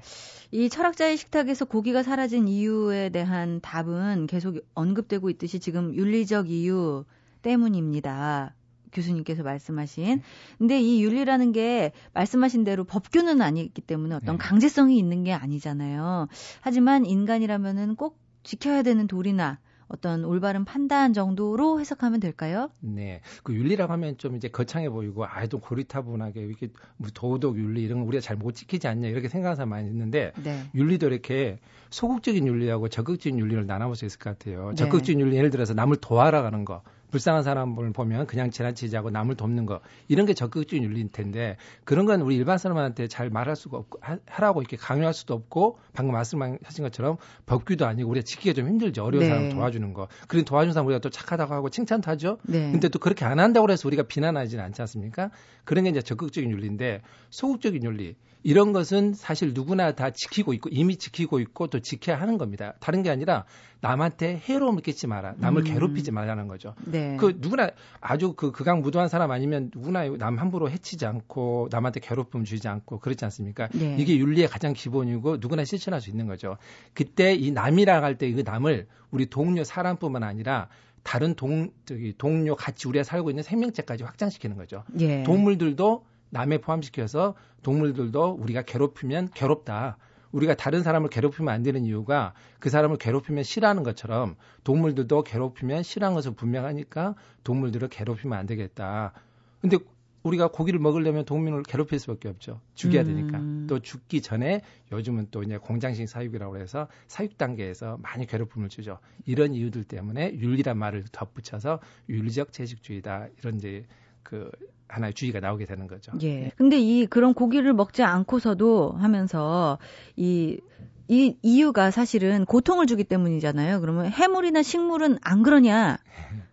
이 0.51 0.69
철학자의 0.69 1.17
식탁에서 1.17 1.65
고기가 1.65 2.03
사라진 2.03 2.47
이유에 2.47 3.09
대한 3.09 3.59
답은 3.61 4.27
계속 4.27 4.57
언급되고 4.75 5.29
있듯이 5.31 5.59
지금 5.59 5.95
윤리적 5.95 6.49
이유 6.49 7.05
때문입니다. 7.41 8.53
교수님께서 8.91 9.43
말씀하신. 9.43 10.21
근데 10.57 10.79
이 10.79 11.03
윤리라는 11.03 11.51
게 11.51 11.91
말씀하신 12.13 12.63
대로 12.63 12.83
법규는 12.83 13.41
아니기 13.41 13.81
때문에 13.81 14.15
어떤 14.15 14.37
네. 14.37 14.43
강제성이 14.43 14.97
있는 14.97 15.23
게 15.23 15.33
아니잖아요. 15.33 16.27
하지만 16.59 17.05
인간이라면은 17.05 17.95
꼭 17.95 18.20
지켜야 18.43 18.81
되는 18.83 19.07
도리나 19.07 19.59
어떤 19.87 20.23
올바른 20.23 20.63
판단 20.63 21.11
정도로 21.11 21.81
해석하면 21.81 22.21
될까요? 22.21 22.69
네. 22.79 23.19
그 23.43 23.53
윤리라고 23.53 23.91
하면 23.91 24.17
좀 24.17 24.37
이제 24.37 24.47
거창해 24.47 24.89
보이고 24.89 25.25
아주 25.25 25.59
고리타분하게 25.59 26.41
이렇게 26.41 26.69
뭐 26.95 27.09
도덕 27.13 27.57
윤리 27.57 27.83
이런 27.83 27.99
거 27.99 28.05
우리가 28.05 28.21
잘 28.21 28.37
못 28.37 28.55
지키지 28.55 28.87
않냐 28.87 29.09
이렇게 29.09 29.27
생각하는 29.27 29.57
사람 29.57 29.69
많이 29.69 29.89
있는데 29.89 30.31
네. 30.41 30.63
윤리도 30.73 31.07
이렇게 31.07 31.59
소극적인 31.89 32.47
윤리하고 32.47 32.87
적극적인 32.87 33.37
윤리를 33.37 33.67
나눠볼 33.67 33.97
수 33.97 34.05
있을 34.05 34.17
것 34.17 34.37
같아요. 34.39 34.69
네. 34.69 34.75
적극적인 34.75 35.19
윤리 35.19 35.35
예를 35.35 35.49
들어서 35.49 35.73
남을 35.73 35.97
도와라 35.97 36.41
가는 36.41 36.63
거. 36.63 36.83
불쌍한 37.11 37.43
사람을 37.43 37.91
보면 37.93 38.25
그냥 38.25 38.49
지나치지 38.49 38.95
않고 38.97 39.11
남을 39.11 39.35
돕는 39.35 39.65
거 39.65 39.81
이런 40.07 40.25
게 40.25 40.33
적극적인 40.33 40.83
윤리일 40.83 41.11
텐데 41.11 41.57
그런 41.83 42.05
건 42.05 42.21
우리 42.21 42.35
일반 42.35 42.57
사람한테 42.57 43.07
잘 43.07 43.29
말할 43.29 43.55
수가 43.55 43.77
없고 43.77 43.99
하라고 44.25 44.61
이렇게 44.61 44.77
강요할 44.77 45.13
수도 45.13 45.33
없고 45.33 45.77
방금 45.93 46.13
말씀하신 46.13 46.83
것처럼 46.83 47.17
법규도 47.45 47.85
아니고 47.85 48.09
우리가 48.09 48.23
지키기가 48.23 48.53
좀 48.53 48.67
힘들죠. 48.67 49.03
어려운 49.03 49.23
네. 49.23 49.29
사람 49.29 49.49
도와주는 49.49 49.93
거. 49.93 50.07
그런 50.27 50.45
도와주는 50.45 50.73
사람 50.73 50.87
우리가 50.87 50.99
또 50.99 51.09
착하다고 51.09 51.53
하고 51.53 51.69
칭찬도 51.69 52.09
하죠. 52.11 52.37
네. 52.43 52.71
근데 52.71 52.89
또 52.89 52.97
그렇게 52.97 53.25
안 53.25 53.39
한다고 53.39 53.69
해서 53.69 53.87
우리가 53.87 54.03
비난하지는 54.03 54.63
않지 54.63 54.81
않습니까? 54.81 55.29
그런 55.65 55.83
게 55.83 55.89
이제 55.89 56.01
적극적인 56.01 56.49
윤리인데 56.49 57.01
소극적인 57.29 57.83
윤리 57.83 58.15
이런 58.43 58.73
것은 58.73 59.13
사실 59.13 59.53
누구나 59.53 59.91
다 59.91 60.09
지키고 60.09 60.53
있고 60.53 60.69
이미 60.71 60.95
지키고 60.95 61.39
있고 61.39 61.67
또 61.67 61.79
지켜야 61.79 62.19
하는 62.19 62.37
겁니다. 62.37 62.73
다른 62.79 63.03
게 63.03 63.09
아니라 63.09 63.45
남한테 63.81 64.41
해로움을 64.47 64.81
끼치 64.81 65.07
마라. 65.07 65.33
남을 65.37 65.63
음. 65.63 65.73
괴롭히지 65.73 66.11
말라는 66.11 66.47
거죠. 66.47 66.73
네. 66.85 67.17
그 67.17 67.37
누구나 67.39 67.69
아주 67.99 68.33
그 68.33 68.51
극악무도한 68.51 69.09
사람 69.09 69.31
아니면 69.31 69.71
누구나 69.73 70.07
남 70.17 70.37
함부로 70.37 70.69
해치지 70.69 71.05
않고 71.05 71.69
남한테 71.71 71.99
괴롭힘 71.99 72.43
주지 72.43 72.67
않고 72.67 72.99
그렇지 72.99 73.25
않습니까? 73.25 73.67
네. 73.73 73.95
이게 73.99 74.17
윤리의 74.17 74.47
가장 74.47 74.73
기본이고 74.73 75.37
누구나 75.37 75.63
실천할 75.65 76.01
수 76.01 76.09
있는 76.09 76.27
거죠. 76.27 76.57
그때 76.93 77.33
이 77.33 77.51
남이라 77.51 78.01
할 78.01 78.17
때 78.17 78.31
그 78.33 78.43
남을 78.45 78.87
우리 79.09 79.25
동료 79.25 79.63
사람뿐만 79.63 80.23
아니라 80.23 80.67
다른 81.03 81.33
동 81.35 81.71
저기 81.85 82.13
동료 82.17 82.55
같이 82.55 82.87
우리가 82.87 83.03
살고 83.03 83.29
있는 83.31 83.41
생명체까지 83.43 84.03
확장시키는 84.03 84.55
거죠. 84.57 84.83
예. 84.99 85.23
동물들도 85.23 86.05
남에 86.31 86.57
포함시켜서 86.57 87.35
동물들도 87.61 88.31
우리가 88.39 88.63
괴롭히면 88.63 89.29
괴롭다. 89.33 89.97
우리가 90.31 90.55
다른 90.55 90.81
사람을 90.81 91.09
괴롭히면 91.09 91.53
안 91.53 91.61
되는 91.61 91.83
이유가 91.85 92.33
그 92.59 92.69
사람을 92.69 92.97
괴롭히면 92.97 93.43
싫어하는 93.43 93.83
것처럼 93.83 94.35
동물들도 94.63 95.23
괴롭히면 95.23 95.83
싫어하는 95.83 96.15
것은 96.15 96.35
분명하니까 96.35 97.15
동물들을 97.43 97.89
괴롭히면 97.89 98.37
안 98.37 98.45
되겠다. 98.45 99.13
근데 99.59 99.77
우리가 100.23 100.49
고기를 100.49 100.79
먹으려면 100.79 101.25
동물을 101.25 101.63
괴롭힐 101.63 101.99
수밖에 101.99 102.29
없죠. 102.29 102.61
죽여야 102.75 103.03
되니까. 103.03 103.39
음. 103.39 103.65
또 103.67 103.79
죽기 103.79 104.21
전에 104.21 104.61
요즘은 104.91 105.27
또 105.31 105.41
이제 105.43 105.57
공장식 105.57 106.07
사육이라고 106.07 106.57
해서 106.57 106.87
사육 107.07 107.37
단계에서 107.37 107.97
많이 108.01 108.27
괴롭힘을 108.27 108.69
주죠. 108.69 108.99
이런 109.25 109.53
이유들 109.53 109.83
때문에 109.83 110.35
윤리란 110.35 110.77
말을 110.77 111.05
덧붙여서 111.11 111.79
윤리적 112.07 112.53
채식주의다. 112.53 113.29
이런 113.39 113.55
이제 113.55 113.85
그 114.23 114.51
하나의 114.91 115.13
주의가 115.13 115.39
나오게 115.39 115.65
되는 115.65 115.87
거죠. 115.87 116.11
예. 116.21 116.35
네. 116.41 116.51
근데 116.57 116.77
이 116.79 117.05
그런 117.05 117.33
고기를 117.33 117.73
먹지 117.73 118.03
않고서도 118.03 118.95
하면서 118.97 119.79
이, 120.15 120.59
이 121.07 121.37
이유가 121.41 121.91
사실은 121.91 122.45
고통을 122.45 122.85
주기 122.87 123.03
때문이잖아요. 123.03 123.79
그러면 123.81 124.07
해물이나 124.07 124.61
식물은 124.61 125.17
안 125.21 125.43
그러냐? 125.43 125.97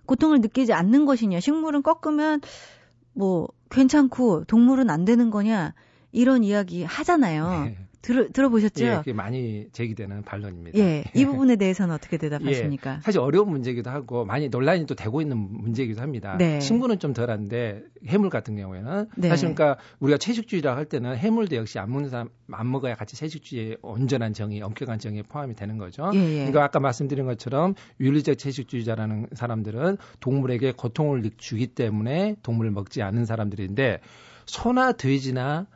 고통을 0.06 0.40
느끼지 0.40 0.72
않는 0.72 1.04
것이냐? 1.04 1.40
식물은 1.40 1.82
꺾으면 1.82 2.40
뭐 3.12 3.48
괜찮고 3.70 4.44
동물은 4.44 4.88
안 4.88 5.04
되는 5.04 5.30
거냐? 5.30 5.74
이런 6.12 6.44
이야기 6.44 6.84
하잖아요. 6.84 7.64
네. 7.64 7.87
들, 8.08 8.32
들어보셨죠? 8.32 8.86
예, 8.86 8.96
그게 8.96 9.12
많이 9.12 9.66
제기되는 9.72 10.22
반론입니다. 10.22 10.78
예, 10.78 11.04
이 11.14 11.26
부분에 11.26 11.56
대해서는 11.56 11.94
어떻게 11.94 12.16
대답하십니까? 12.16 12.94
예, 12.96 13.00
사실 13.02 13.20
어려운 13.20 13.50
문제이기도 13.50 13.90
하고 13.90 14.24
많이 14.24 14.48
논란이 14.48 14.86
또 14.86 14.94
되고 14.94 15.20
있는 15.20 15.36
문제이기도 15.36 16.00
합니다. 16.00 16.34
네. 16.38 16.58
신분은 16.58 17.00
좀 17.00 17.12
덜한데 17.12 17.82
해물 18.06 18.30
같은 18.30 18.56
경우에는 18.56 19.08
네. 19.14 19.28
사실 19.28 19.54
그러니까 19.54 19.78
우리가 20.00 20.16
채식주의라 20.16 20.74
할 20.74 20.86
때는 20.86 21.18
해물도 21.18 21.56
역시 21.56 21.78
안 21.78 21.90
먹는 21.92 22.08
사람 22.08 22.30
안 22.50 22.70
먹어야 22.70 22.94
같이 22.94 23.14
채식주의의 23.14 23.76
온전한 23.82 24.32
정의, 24.32 24.62
엄격한 24.62 24.98
정의에 24.98 25.20
포함이 25.20 25.54
되는 25.54 25.76
거죠. 25.76 26.10
예, 26.14 26.18
예. 26.18 26.36
그러니까 26.36 26.64
아까 26.64 26.80
말씀드린 26.80 27.26
것처럼 27.26 27.74
윤리적 28.00 28.38
채식주의자라는 28.38 29.26
사람들은 29.34 29.98
동물에게 30.20 30.72
고통을 30.72 31.30
주기 31.36 31.66
때문에 31.66 32.36
동물을 32.42 32.70
먹지 32.70 33.02
않는 33.02 33.26
사람들인데 33.26 34.00
소나 34.46 34.92
돼지나 34.92 35.66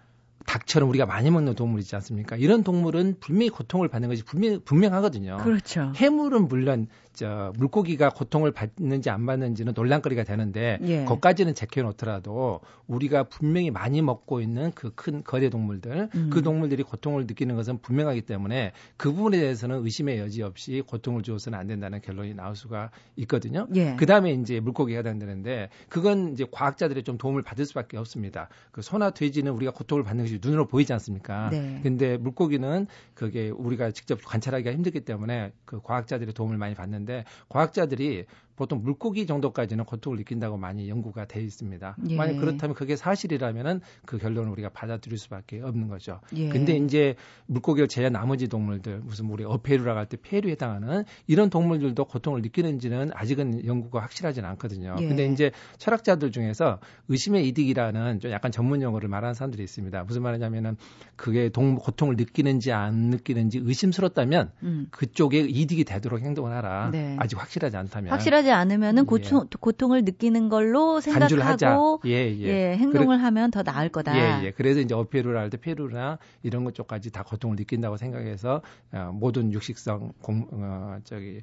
닭처럼 0.46 0.88
우리가 0.88 1.04
많이 1.06 1.30
먹는 1.30 1.54
동물 1.54 1.80
있지 1.80 1.94
않습니까? 1.96 2.36
이런 2.36 2.62
동물은 2.62 3.16
분명히 3.20 3.50
고통을 3.50 3.88
받는 3.88 4.08
것이 4.08 4.24
분명, 4.24 4.60
분명하거든요. 4.64 5.38
그렇죠. 5.38 5.92
해물은 5.96 6.48
물론 6.48 6.86
저 7.12 7.52
물고기가 7.58 8.08
고통을 8.08 8.52
받는지 8.52 9.10
안 9.10 9.26
받는지는 9.26 9.74
논란거리가 9.76 10.24
되는데 10.24 10.78
예. 10.82 11.04
거기까지는 11.04 11.54
제껴놓더라도 11.54 12.60
우리가 12.86 13.24
분명히 13.24 13.70
많이 13.70 14.00
먹고 14.00 14.40
있는 14.40 14.70
그 14.72 14.92
큰 15.02 15.24
거대 15.24 15.50
동물들 15.50 16.08
음. 16.14 16.30
그 16.30 16.42
동물들이 16.42 16.84
고통을 16.84 17.26
느끼는 17.26 17.56
것은 17.56 17.78
분명하기 17.78 18.22
때문에 18.22 18.72
그 18.96 19.12
부분에 19.12 19.38
대해서는 19.38 19.84
의심의 19.84 20.18
여지 20.18 20.42
없이 20.42 20.82
고통을 20.86 21.22
주어서는 21.22 21.58
안 21.58 21.66
된다는 21.66 22.00
결론이 22.00 22.34
나올 22.34 22.54
수가 22.54 22.90
있거든요. 23.16 23.66
예. 23.74 23.96
그 23.96 24.06
다음에 24.06 24.32
이제 24.32 24.60
물고기가 24.60 24.98
해당되는데 24.98 25.70
그건 25.88 26.32
이제 26.32 26.46
과학자들의 26.50 27.02
좀 27.02 27.18
도움을 27.18 27.42
받을 27.42 27.66
수밖에 27.66 27.96
없습니다. 27.96 28.48
그 28.70 28.80
소나 28.80 29.10
돼지는 29.10 29.52
우리가 29.52 29.72
고통을 29.72 30.04
받는 30.04 30.24
것이 30.24 30.31
눈으로 30.40 30.66
보이지 30.66 30.92
않습니까? 30.94 31.50
네. 31.50 31.80
근데 31.82 32.16
물고기는 32.16 32.86
그게 33.14 33.50
우리가 33.50 33.90
직접 33.90 34.18
관찰하기가 34.24 34.72
힘들기 34.72 35.00
때문에 35.00 35.52
그 35.64 35.80
과학자들의 35.82 36.32
도움을 36.32 36.56
많이 36.56 36.74
받는 36.74 37.02
있는데 37.02 37.24
과학자들이 37.48 38.24
보통 38.56 38.82
물고기 38.82 39.26
정도까지는 39.26 39.84
고통을 39.84 40.18
느낀다고 40.18 40.56
많이 40.56 40.88
연구가 40.88 41.26
돼 41.26 41.40
있습니다. 41.42 41.96
예. 42.08 42.16
만약 42.16 42.36
그렇다면 42.36 42.74
그게 42.74 42.96
사실이라면은 42.96 43.80
그 44.04 44.18
결론을 44.18 44.50
우리가 44.52 44.68
받아들일 44.70 45.18
수밖에 45.18 45.60
없는 45.62 45.88
거죠. 45.88 46.20
예. 46.36 46.48
근데 46.48 46.76
이제 46.76 47.14
물고기를 47.46 47.88
제외한 47.88 48.12
나머지 48.12 48.48
동물들 48.48 49.00
무슨 49.00 49.26
우리 49.26 49.44
어페루라고 49.44 49.98
할 49.98 50.06
때 50.06 50.16
폐류에 50.20 50.52
해당하는 50.52 51.04
이런 51.26 51.48
동물들도 51.48 52.04
고통을 52.04 52.42
느끼는지는 52.42 53.10
아직은 53.14 53.66
연구가 53.66 54.00
확실하지는 54.02 54.48
않거든요. 54.50 54.96
예. 55.00 55.06
근데 55.08 55.26
이제 55.26 55.50
철학자들 55.78 56.32
중에서 56.32 56.78
의심의 57.08 57.46
이득이라는 57.48 58.20
좀 58.20 58.30
약간 58.30 58.52
전문 58.52 58.82
용어를 58.82 59.08
말하는 59.08 59.34
사람들이 59.34 59.62
있습니다. 59.62 60.04
무슨 60.04 60.22
말이냐면은 60.22 60.76
그게 61.16 61.48
동 61.48 61.76
고통을 61.76 62.16
느끼는지 62.16 62.72
안 62.72 62.94
느끼는지 63.10 63.60
의심스럽다면 63.62 64.50
음. 64.62 64.86
그쪽에 64.90 65.40
이득이 65.40 65.84
되도록 65.84 66.20
행동을 66.20 66.52
하라. 66.52 66.90
네. 66.90 67.16
아직 67.18 67.40
확실하지 67.40 67.76
않다면 67.76 68.10
확실하지 68.12 68.41
않으면은 68.50 69.06
고통, 69.06 69.42
예. 69.44 69.56
고통을 69.60 70.04
느끼는 70.04 70.48
걸로 70.48 71.00
생각하고 71.00 72.00
예, 72.06 72.34
예. 72.38 72.42
예, 72.42 72.76
행동을 72.76 73.16
그래, 73.16 73.24
하면 73.24 73.50
더 73.50 73.62
나을 73.62 73.88
거다. 73.88 74.16
예, 74.16 74.46
예. 74.46 74.50
그래서 74.50 74.80
이제 74.80 74.94
어페루라 74.94 75.40
할때 75.40 75.56
페루나 75.56 76.18
이런 76.42 76.64
것 76.64 76.74
쪽까지 76.74 77.10
다 77.10 77.22
고통을 77.22 77.56
느낀다고 77.56 77.96
생각해서 77.96 78.62
어, 78.92 79.10
모든 79.12 79.52
육식성 79.52 80.12
공, 80.20 80.46
어, 80.52 80.98
저기 81.04 81.42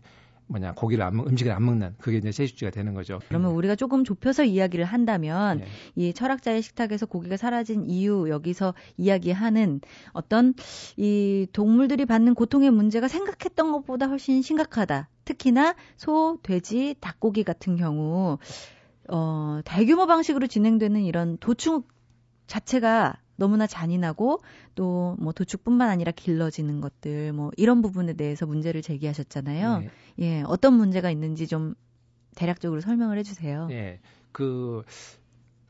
뭐냐 0.50 0.74
고기를 0.74 1.04
안 1.04 1.14
음식을 1.20 1.52
안 1.52 1.64
먹는 1.64 1.96
그게 2.00 2.18
이제 2.18 2.32
채식주의가 2.32 2.74
되는 2.74 2.94
거죠. 2.94 3.20
그러면 3.28 3.52
우리가 3.52 3.76
조금 3.76 4.04
좁혀서 4.04 4.46
이야기를 4.46 4.84
한다면 4.84 5.62
예. 5.62 5.66
이 5.96 6.14
철학자의 6.14 6.62
식탁에서 6.62 7.06
고기가 7.06 7.38
사라진 7.38 7.86
이유 7.86 8.28
여기서 8.30 8.74
이야기하는 8.98 9.82
어떤 10.12 10.56
이 10.98 11.48
동물들이 11.54 12.06
받는 12.06 12.34
고통의 12.34 12.72
문제가 12.72 13.08
생각했던 13.08 13.72
것보다 13.72 14.08
훨씬 14.08 14.42
심각하다. 14.42 15.08
특히나 15.30 15.76
소, 15.96 16.40
돼지, 16.42 16.96
닭고기 17.00 17.44
같은 17.44 17.76
경우 17.76 18.40
어 19.08 19.62
대규모 19.64 20.08
방식으로 20.08 20.48
진행되는 20.48 21.02
이런 21.02 21.38
도축 21.38 21.88
자체가 22.48 23.18
너무나 23.36 23.68
잔인하고 23.68 24.42
또 24.76 25.16
뭐 25.20 25.34
도축뿐만 25.34 25.90
아니라 25.90 26.12
길러지는 26.12 26.82
것들 26.82 27.34
뭐 27.34 27.52
이런 27.58 27.82
부분에 27.82 28.14
대해서 28.14 28.46
문제를 28.46 28.82
제기하셨잖아요. 28.82 29.80
네. 29.80 29.90
예, 30.20 30.42
어떤 30.48 30.74
문제가 30.74 31.12
있는지 31.12 31.48
좀 31.48 31.76
대략적으로 32.36 32.82
설명을 32.82 33.18
해주세요. 33.20 33.68
예, 33.72 34.00
그 34.32 34.84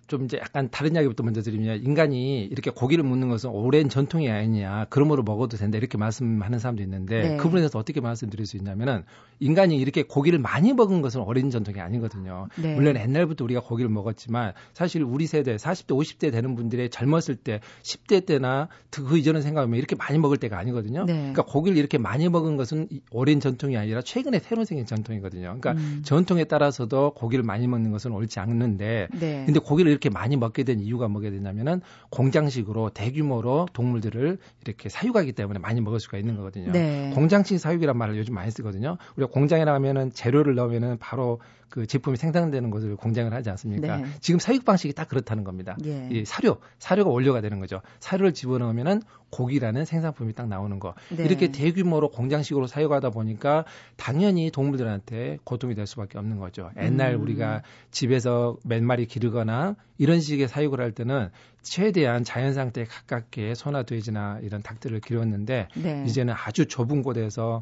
좀 0.10 0.26
이제 0.26 0.38
약간 0.38 0.70
다른 0.72 0.96
이야기부터 0.96 1.24
먼저 1.24 1.42
드리면 1.42 1.84
인간이 1.84 2.44
이렇게 2.44 2.72
고기를 2.72 3.04
묻는 3.04 3.30
것은 3.30 3.50
오랜 3.52 3.88
전통이 3.88 4.30
아니냐 4.30 4.88
그러므로 4.90 5.24
먹어도 5.24 5.56
된다 5.56 5.78
이렇게 5.78 5.98
말씀하는 5.98 6.60
사람도 6.60 6.84
있는데 6.84 7.22
네. 7.22 7.38
그분에 7.38 7.62
대해서 7.62 7.80
어떻게 7.80 8.02
말씀드릴 8.02 8.46
수 8.46 8.58
있냐면은 8.58 9.04
인간이 9.40 9.78
이렇게 9.78 10.04
고기를 10.04 10.40
많이 10.40 10.74
먹은 10.74 11.02
것은 11.02 11.22
오랜 11.22 11.50
전통이 11.50 11.80
아니거든요. 11.80 12.48
네. 12.62 12.76
물론 12.76 12.98
옛날부터 12.98 13.46
우리가 13.46 13.62
고기를 13.62 13.90
먹었지만 13.90 14.54
사실 14.74 15.04
우리 15.04 15.28
세대 15.28 15.56
40대 15.56 15.96
50대 15.96 16.32
되는 16.32 16.56
분들의 16.56 16.90
젊었을 16.90 17.36
때 17.36 17.62
10대 17.84 18.26
때나 18.26 18.68
그 18.90 19.18
이전을 19.18 19.42
생각하면 19.44 19.78
이렇게 19.78 19.96
많이 19.96 20.18
먹을 20.18 20.38
때가 20.38 20.58
아니거든요. 20.58 21.06
네. 21.06 21.14
그러니까 21.14 21.44
고기를 21.44 21.78
이렇게 21.78 21.98
많이 22.00 22.28
먹은 22.28 22.58
것은 22.58 22.88
오랜 23.12 23.40
전통이 23.40 23.78
아니라 23.78 24.02
최근에 24.02 24.40
새로 24.40 24.66
생긴 24.66 24.86
전통이거든요. 24.86 25.58
그러니까 25.60 25.74
음. 25.74 26.02
전통에 26.04 26.46
따라서도 26.46 27.14
고기를 27.14 27.44
많이 27.44 27.68
먹는 27.68 27.92
것은 27.92 28.12
옳지 28.12 28.40
않는데 28.40 29.08
네. 29.20 29.44
근데 29.46 29.60
고기를 29.60 29.92
이렇게 30.00 30.10
많이 30.10 30.38
먹게 30.38 30.64
된 30.64 30.80
이유가 30.80 31.10
뭐게 31.10 31.30
되냐면은 31.30 31.82
공장식으로 32.10 32.92
대규모로 32.92 33.68
동물들을 33.74 34.38
이렇게 34.66 34.90
사육하기 34.90 35.34
때문에 35.34 35.60
많이 35.60 35.82
먹을 35.82 36.00
수가 36.00 36.18
있는 36.18 36.38
거거든요. 36.38 36.72
네. 36.72 37.12
공장식 37.14 37.60
사육이란 37.60 37.98
말을 37.98 38.18
요즘 38.18 38.34
많이 38.34 38.50
쓰거든요. 38.50 38.98
우리가 39.18 39.32
공장에 39.32 39.66
나가면은 39.66 40.12
재료를 40.14 40.56
넣으면은 40.56 40.98
바로 41.00 41.42
그 41.70 41.86
제품이 41.86 42.18
생산되는 42.18 42.70
것을 42.70 42.96
공장을 42.96 43.32
하지 43.34 43.50
않습니까? 43.52 43.98
네. 43.98 44.06
지금 44.20 44.40
사육 44.40 44.66
방식이 44.66 44.94
딱 44.94 45.08
그렇다는 45.08 45.44
겁니다. 45.44 45.78
예. 45.86 46.10
이 46.12 46.26
사료, 46.26 46.58
사료가 46.80 47.10
원료가 47.10 47.42
되는 47.42 47.60
거죠. 47.60 47.82
사료를 48.00 48.34
집어넣으면은 48.34 49.02
고기라는 49.32 49.86
생산품이 49.86 50.34
딱 50.34 50.48
나오는 50.48 50.80
거. 50.80 50.96
네. 51.10 51.24
이렇게 51.24 51.52
대규모로 51.52 52.10
공장식으로 52.10 52.68
사육하다 52.68 53.12
보니까 53.12 53.66
당연히 53.96 54.50
동물들한테 54.50 55.38
고통이 55.44 55.76
될 55.76 55.86
수밖에 55.86 56.18
없는 56.18 56.40
거죠. 56.40 56.72
옛날 56.82 57.14
음. 57.14 57.22
우리가 57.22 57.62
집에서 57.92 58.58
몇 58.64 58.82
마리 58.84 59.06
기르거나 59.06 59.76
이런 59.98 60.20
식의 60.20 60.48
사육을 60.48 60.82
할 60.82 60.92
때는 60.92 61.30
최대한 61.62 62.24
자연 62.24 62.54
상태에 62.54 62.86
가깝게 62.86 63.56
소나 63.56 63.84
돼지나 63.84 64.40
이런 64.42 64.62
닭들을 64.62 65.00
기르었는데 65.02 65.68
네. 65.76 66.04
이제는 66.08 66.34
아주 66.38 66.66
좁은 66.68 67.02
곳에서 67.02 67.62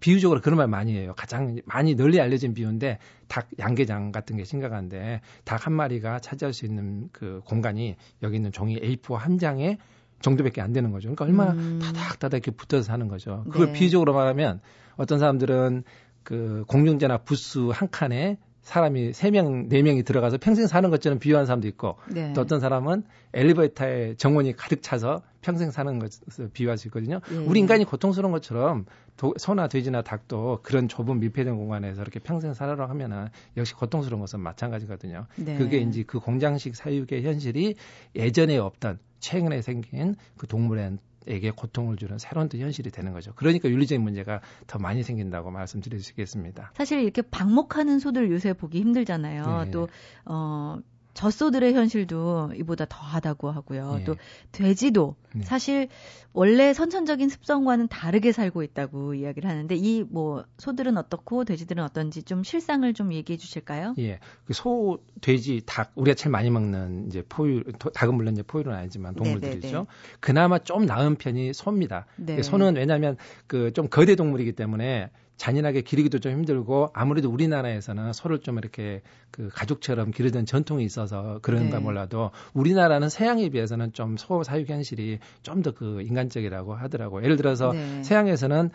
비유적으로 0.00 0.40
그런 0.40 0.56
말 0.56 0.66
많이 0.66 0.96
해요. 0.96 1.12
가장 1.16 1.58
많이 1.66 1.94
널리 1.94 2.20
알려진 2.20 2.54
비유인데 2.54 2.98
닭 3.28 3.48
양계장 3.58 4.12
같은 4.12 4.36
게 4.36 4.44
심각한데 4.44 5.20
닭 5.44 5.66
한 5.66 5.72
마리가 5.74 6.20
차지할 6.20 6.52
수 6.52 6.66
있는 6.66 7.08
그 7.12 7.40
공간이 7.44 7.96
여기 8.22 8.36
있는 8.36 8.52
종이 8.52 8.78
A4 8.80 9.16
한 9.16 9.38
장에 9.38 9.78
정도밖에 10.20 10.60
안 10.60 10.72
되는 10.72 10.90
거죠. 10.90 11.14
그러니까 11.14 11.24
얼마나 11.24 11.52
음. 11.52 11.78
다닥다닥 11.82 12.38
이렇게 12.38 12.50
붙어서 12.50 12.82
사는 12.82 13.08
거죠. 13.08 13.44
그걸 13.50 13.66
네. 13.68 13.72
비유적으로 13.72 14.14
말하면 14.14 14.60
어떤 14.96 15.18
사람들은 15.18 15.84
그 16.22 16.64
공중제나 16.68 17.18
부스 17.18 17.58
한 17.72 17.90
칸에 17.90 18.38
사람이 18.64 19.12
3명, 19.12 19.70
4명이 19.70 20.04
들어가서 20.04 20.38
평생 20.38 20.66
사는 20.66 20.90
것처럼 20.90 21.18
비유하는 21.18 21.46
사람도 21.46 21.68
있고 21.68 21.96
네. 22.10 22.32
또 22.32 22.40
어떤 22.40 22.60
사람은 22.60 23.04
엘리베이터에 23.34 24.14
정원이 24.16 24.56
가득 24.56 24.82
차서 24.82 25.22
평생 25.42 25.70
사는 25.70 25.98
것을 25.98 26.48
비유할 26.52 26.78
수 26.78 26.88
있거든요. 26.88 27.20
예. 27.30 27.36
우리 27.36 27.60
인간이 27.60 27.84
고통스러운 27.84 28.32
것처럼 28.32 28.86
도, 29.18 29.34
소나 29.36 29.68
돼지나 29.68 30.00
닭도 30.02 30.60
그런 30.62 30.88
좁은 30.88 31.20
밀폐된 31.20 31.56
공간에서 31.56 32.00
이렇게 32.00 32.18
평생 32.18 32.54
살아라 32.54 32.88
하면은 32.88 33.28
역시 33.58 33.74
고통스러운 33.74 34.20
것은 34.20 34.40
마찬가지거든요. 34.40 35.26
네. 35.36 35.56
그게 35.56 35.78
이제 35.78 36.02
그 36.06 36.18
공장식 36.18 36.74
사육의 36.74 37.22
현실이 37.22 37.76
예전에 38.16 38.56
없던 38.56 38.98
최근에 39.20 39.60
생긴 39.60 40.16
그 40.38 40.46
동물의 40.46 40.96
에게 41.26 41.50
고통을 41.50 41.96
주는 41.96 42.18
새로운 42.18 42.48
또 42.48 42.58
현실이 42.58 42.90
되는 42.90 43.12
거죠. 43.12 43.32
그러니까 43.34 43.68
윤리적인 43.68 44.02
문제가 44.02 44.40
더 44.66 44.78
많이 44.78 45.02
생긴다고 45.02 45.50
말씀드릴 45.50 46.00
수 46.00 46.12
있겠습니다. 46.12 46.72
사실 46.74 47.00
이렇게 47.00 47.22
방목하는 47.22 47.98
소들 47.98 48.30
요새 48.30 48.52
보기 48.52 48.80
힘들잖아요. 48.80 49.64
네. 49.64 49.70
또 49.70 49.88
어, 50.24 50.78
젖소들의 51.14 51.74
현실도 51.74 52.52
이보다 52.56 52.86
더하다고 52.88 53.50
하고요. 53.50 53.94
네. 53.98 54.04
또 54.04 54.16
돼지도 54.52 55.16
네. 55.34 55.42
사실 55.42 55.88
원래 56.32 56.72
선천적인 56.72 57.28
습성과는 57.28 57.88
다르게 57.88 58.32
살고 58.32 58.62
있다고 58.62 59.14
이야기를 59.14 59.48
하는데 59.48 59.74
이 59.76 60.04
뭐 60.10 60.44
소들은 60.58 60.96
어떻고 60.96 61.44
돼지들은 61.44 61.82
어떤지 61.82 62.22
좀 62.22 62.44
실상을 62.44 62.92
좀 62.94 63.12
얘기해 63.12 63.36
주실까요? 63.36 63.94
예. 63.98 64.18
그 64.44 64.52
소, 64.52 64.98
돼지, 65.20 65.62
닭 65.66 65.92
우리가 65.96 66.14
제일 66.14 66.30
많이 66.30 66.50
먹는 66.50 67.06
이제 67.08 67.22
포유 67.28 67.62
닭은 67.94 68.14
물론 68.14 68.34
이제 68.34 68.42
포유는 68.42 68.72
아니지만 68.72 69.14
동물들이죠. 69.14 69.66
네네네. 69.66 69.72
네, 69.72 69.78
네. 69.78 70.16
그나마 70.20 70.58
좀 70.58 70.86
나은 70.86 71.16
편이 71.16 71.52
소입니다. 71.52 72.06
네. 72.16 72.42
소는 72.42 72.76
왜냐하면 72.76 73.16
그 73.46 73.64
좀 73.74 73.88
거대 73.88 74.14
동물이기 74.14 74.52
때문에 74.52 75.10
잔인하게 75.36 75.82
기르기도 75.82 76.18
좀 76.20 76.32
힘들고 76.32 76.90
아무래도 76.94 77.30
우리나라에서는 77.30 78.12
소를 78.12 78.38
좀 78.40 78.58
이렇게 78.58 79.02
그 79.30 79.48
가족처럼 79.52 80.10
기르던 80.12 80.46
전통이 80.46 80.84
있어서 80.84 81.40
그런가 81.42 81.78
네. 81.78 81.82
몰라도 81.84 82.30
우리나라는 82.52 83.08
서양에 83.08 83.48
비해서는 83.48 83.92
좀 83.92 84.16
소 84.16 84.42
사육 84.44 84.68
현실이 84.68 85.18
좀 85.42 85.62
더 85.62 85.72
그 85.72 86.02
인간적이라고 86.02 86.74
하더라고요. 86.74 87.24
예를 87.24 87.36
들어서 87.36 87.72
네. 87.72 88.02
서양에서는 88.04 88.70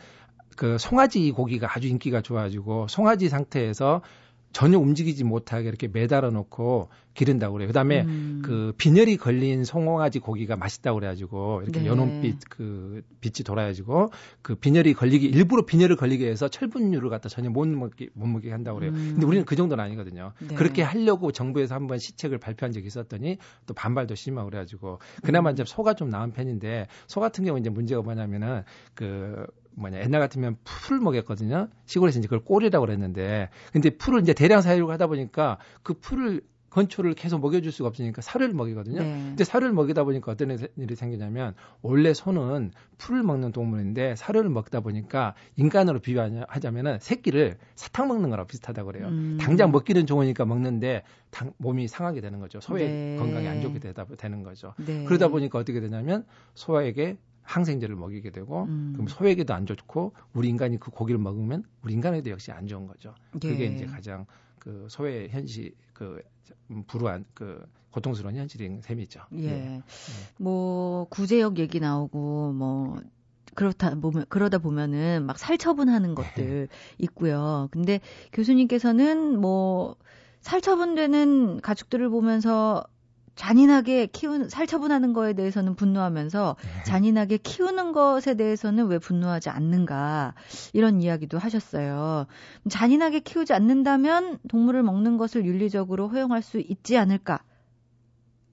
그 0.57 0.77
송아지 0.77 1.31
고기가 1.31 1.69
아주 1.73 1.87
인기가 1.87 2.21
좋아지고 2.21 2.87
송아지 2.89 3.29
상태에서 3.29 4.01
전혀 4.51 4.79
움직이지 4.79 5.23
못하게 5.23 5.67
이렇게 5.67 5.87
매달아 5.87 6.31
놓고 6.31 6.89
기른다고 7.13 7.53
그래요. 7.53 7.67
그다음에 7.67 8.01
음. 8.03 8.41
그 8.43 8.73
빈혈이 8.77 9.17
걸린 9.17 9.63
송아지 9.63 10.19
고기가 10.19 10.55
맛있다고 10.55 10.99
그래가지고 10.99 11.61
이렇게 11.63 11.81
네. 11.81 11.87
연홍빛 11.87 12.49
그 12.49 13.01
빛이 13.19 13.43
돌아가지고 13.45 14.09
그 14.41 14.55
빈혈이 14.55 14.93
걸리기 14.93 15.25
일부러 15.25 15.65
빈혈을 15.65 15.97
걸리게 15.97 16.27
해서 16.27 16.47
철분류를 16.47 17.09
갖다 17.09 17.27
전혀 17.27 17.49
못 17.49 17.67
먹게 17.67 18.09
못 18.13 18.25
먹게 18.27 18.51
한다고 18.51 18.79
그래요. 18.79 18.93
음. 18.93 19.11
근데 19.13 19.25
우리는 19.25 19.45
그 19.45 19.55
정도는 19.55 19.83
아니거든요. 19.83 20.31
네. 20.39 20.55
그렇게 20.55 20.81
하려고 20.81 21.31
정부에서 21.31 21.75
한번 21.75 21.99
시책을 21.99 22.37
발표한 22.37 22.71
적이 22.71 22.87
있었더니 22.87 23.37
또 23.65 23.73
반발도 23.73 24.15
심하고 24.15 24.49
그래가지고 24.49 24.99
그나마 25.23 25.49
음. 25.49 25.53
이제 25.53 25.63
소가 25.65 25.93
좀 25.93 26.09
나은 26.09 26.31
편인데 26.31 26.87
소 27.07 27.19
같은 27.19 27.43
경우 27.43 27.59
이제 27.59 27.69
문제가 27.69 28.01
뭐냐면은 28.01 28.63
그 28.93 29.45
뭐냐 29.71 29.99
옛날 29.99 30.19
같으면 30.21 30.57
풀을 30.63 30.99
먹였거든요. 30.99 31.69
시골에서 31.85 32.19
이제 32.19 32.27
그걸 32.27 32.43
꼴이라고 32.43 32.85
그랬는데 32.85 33.49
근데 33.71 33.89
풀을 33.89 34.21
이제 34.21 34.33
대량 34.33 34.61
사육을 34.61 34.93
하다 34.93 35.07
보니까 35.07 35.57
그 35.83 35.93
풀을 35.93 36.41
건초를 36.69 37.13
계속 37.13 37.41
먹여줄 37.41 37.71
수가 37.71 37.89
없으니까 37.89 38.21
사료를 38.21 38.53
먹이거든요. 38.53 39.01
네. 39.01 39.11
근데 39.11 39.43
사료를 39.43 39.73
먹이다 39.73 40.03
보니까 40.03 40.31
어떤 40.31 40.57
일이 40.77 40.95
생기냐면 40.95 41.55
원래 41.81 42.13
소는 42.13 42.71
풀을 42.97 43.23
먹는 43.23 43.51
동물인데 43.51 44.15
사료를 44.15 44.49
먹다 44.49 44.79
보니까 44.79 45.33
인간으로 45.55 45.99
비유하자면은 45.99 46.99
새끼를 46.99 47.57
사탕 47.75 48.07
먹는 48.07 48.29
거랑 48.29 48.47
비슷하다고 48.47 48.91
그래요. 48.91 49.07
음. 49.07 49.37
당장 49.39 49.71
먹기는 49.71 50.05
좋으니까 50.05 50.45
먹는데 50.45 51.03
당, 51.31 51.53
몸이 51.57 51.87
상하게 51.87 52.21
되는 52.21 52.39
거죠. 52.39 52.59
소의 52.59 52.87
네. 52.87 53.15
건강이 53.17 53.47
안 53.47 53.61
좋게 53.61 53.79
되다 53.79 54.05
되는 54.17 54.43
거죠. 54.43 54.73
네. 54.77 55.05
그러다 55.05 55.29
보니까 55.29 55.59
어떻게 55.59 55.79
되냐면 55.79 56.25
소에게 56.53 57.17
항생제를 57.49 57.95
먹이게 57.95 58.29
되고 58.29 58.63
음. 58.65 58.93
그럼 58.93 59.07
소에게도 59.07 59.53
안 59.53 59.65
좋고 59.65 60.13
우리 60.33 60.49
인간이 60.49 60.79
그 60.79 60.91
고기를 60.91 61.19
먹으면 61.19 61.63
우리 61.81 61.93
인간에도 61.93 62.29
역시 62.29 62.51
안 62.51 62.67
좋은 62.67 62.85
거죠. 62.85 63.15
그게 63.31 63.61
예. 63.61 63.65
이제 63.65 63.85
가장 63.85 64.25
그 64.59 64.85
소의 64.89 65.29
현실 65.29 65.73
그 65.93 66.21
불우한 66.85 67.25
그 67.33 67.65
고통스러운 67.89 68.35
현실인 68.35 68.81
셈이죠. 68.81 69.21
예. 69.33 69.47
예. 69.47 69.81
뭐 70.37 71.07
구제역 71.09 71.57
얘기 71.57 71.79
나오고 71.79 72.53
뭐 72.53 73.01
그렇다 73.55 73.95
보면 73.95 74.25
그러다 74.29 74.59
보면은 74.59 75.25
막 75.25 75.39
살처분하는 75.39 76.13
것들 76.13 76.67
있고요. 76.99 77.67
근데 77.71 77.99
교수님께서는 78.31 79.39
뭐 79.41 79.95
살처분되는 80.41 81.61
가축들을 81.61 82.09
보면서 82.09 82.83
잔인하게 83.39 84.07
키운 84.07 84.49
살처분하는 84.49 85.13
거에 85.13 85.31
대해서는 85.31 85.75
분노하면서 85.75 86.57
네. 86.61 86.83
잔인하게 86.83 87.37
키우는 87.37 87.93
것에 87.93 88.35
대해서는 88.35 88.87
왜 88.87 88.99
분노하지 88.99 89.49
않는가 89.49 90.33
이런 90.73 91.01
이야기도 91.01 91.37
하셨어요. 91.37 92.27
잔인하게 92.69 93.21
키우지 93.21 93.53
않는다면 93.53 94.39
동물을 94.49 94.83
먹는 94.83 95.15
것을 95.15 95.45
윤리적으로 95.45 96.09
허용할 96.09 96.41
수 96.41 96.59
있지 96.59 96.97
않을까? 96.97 97.41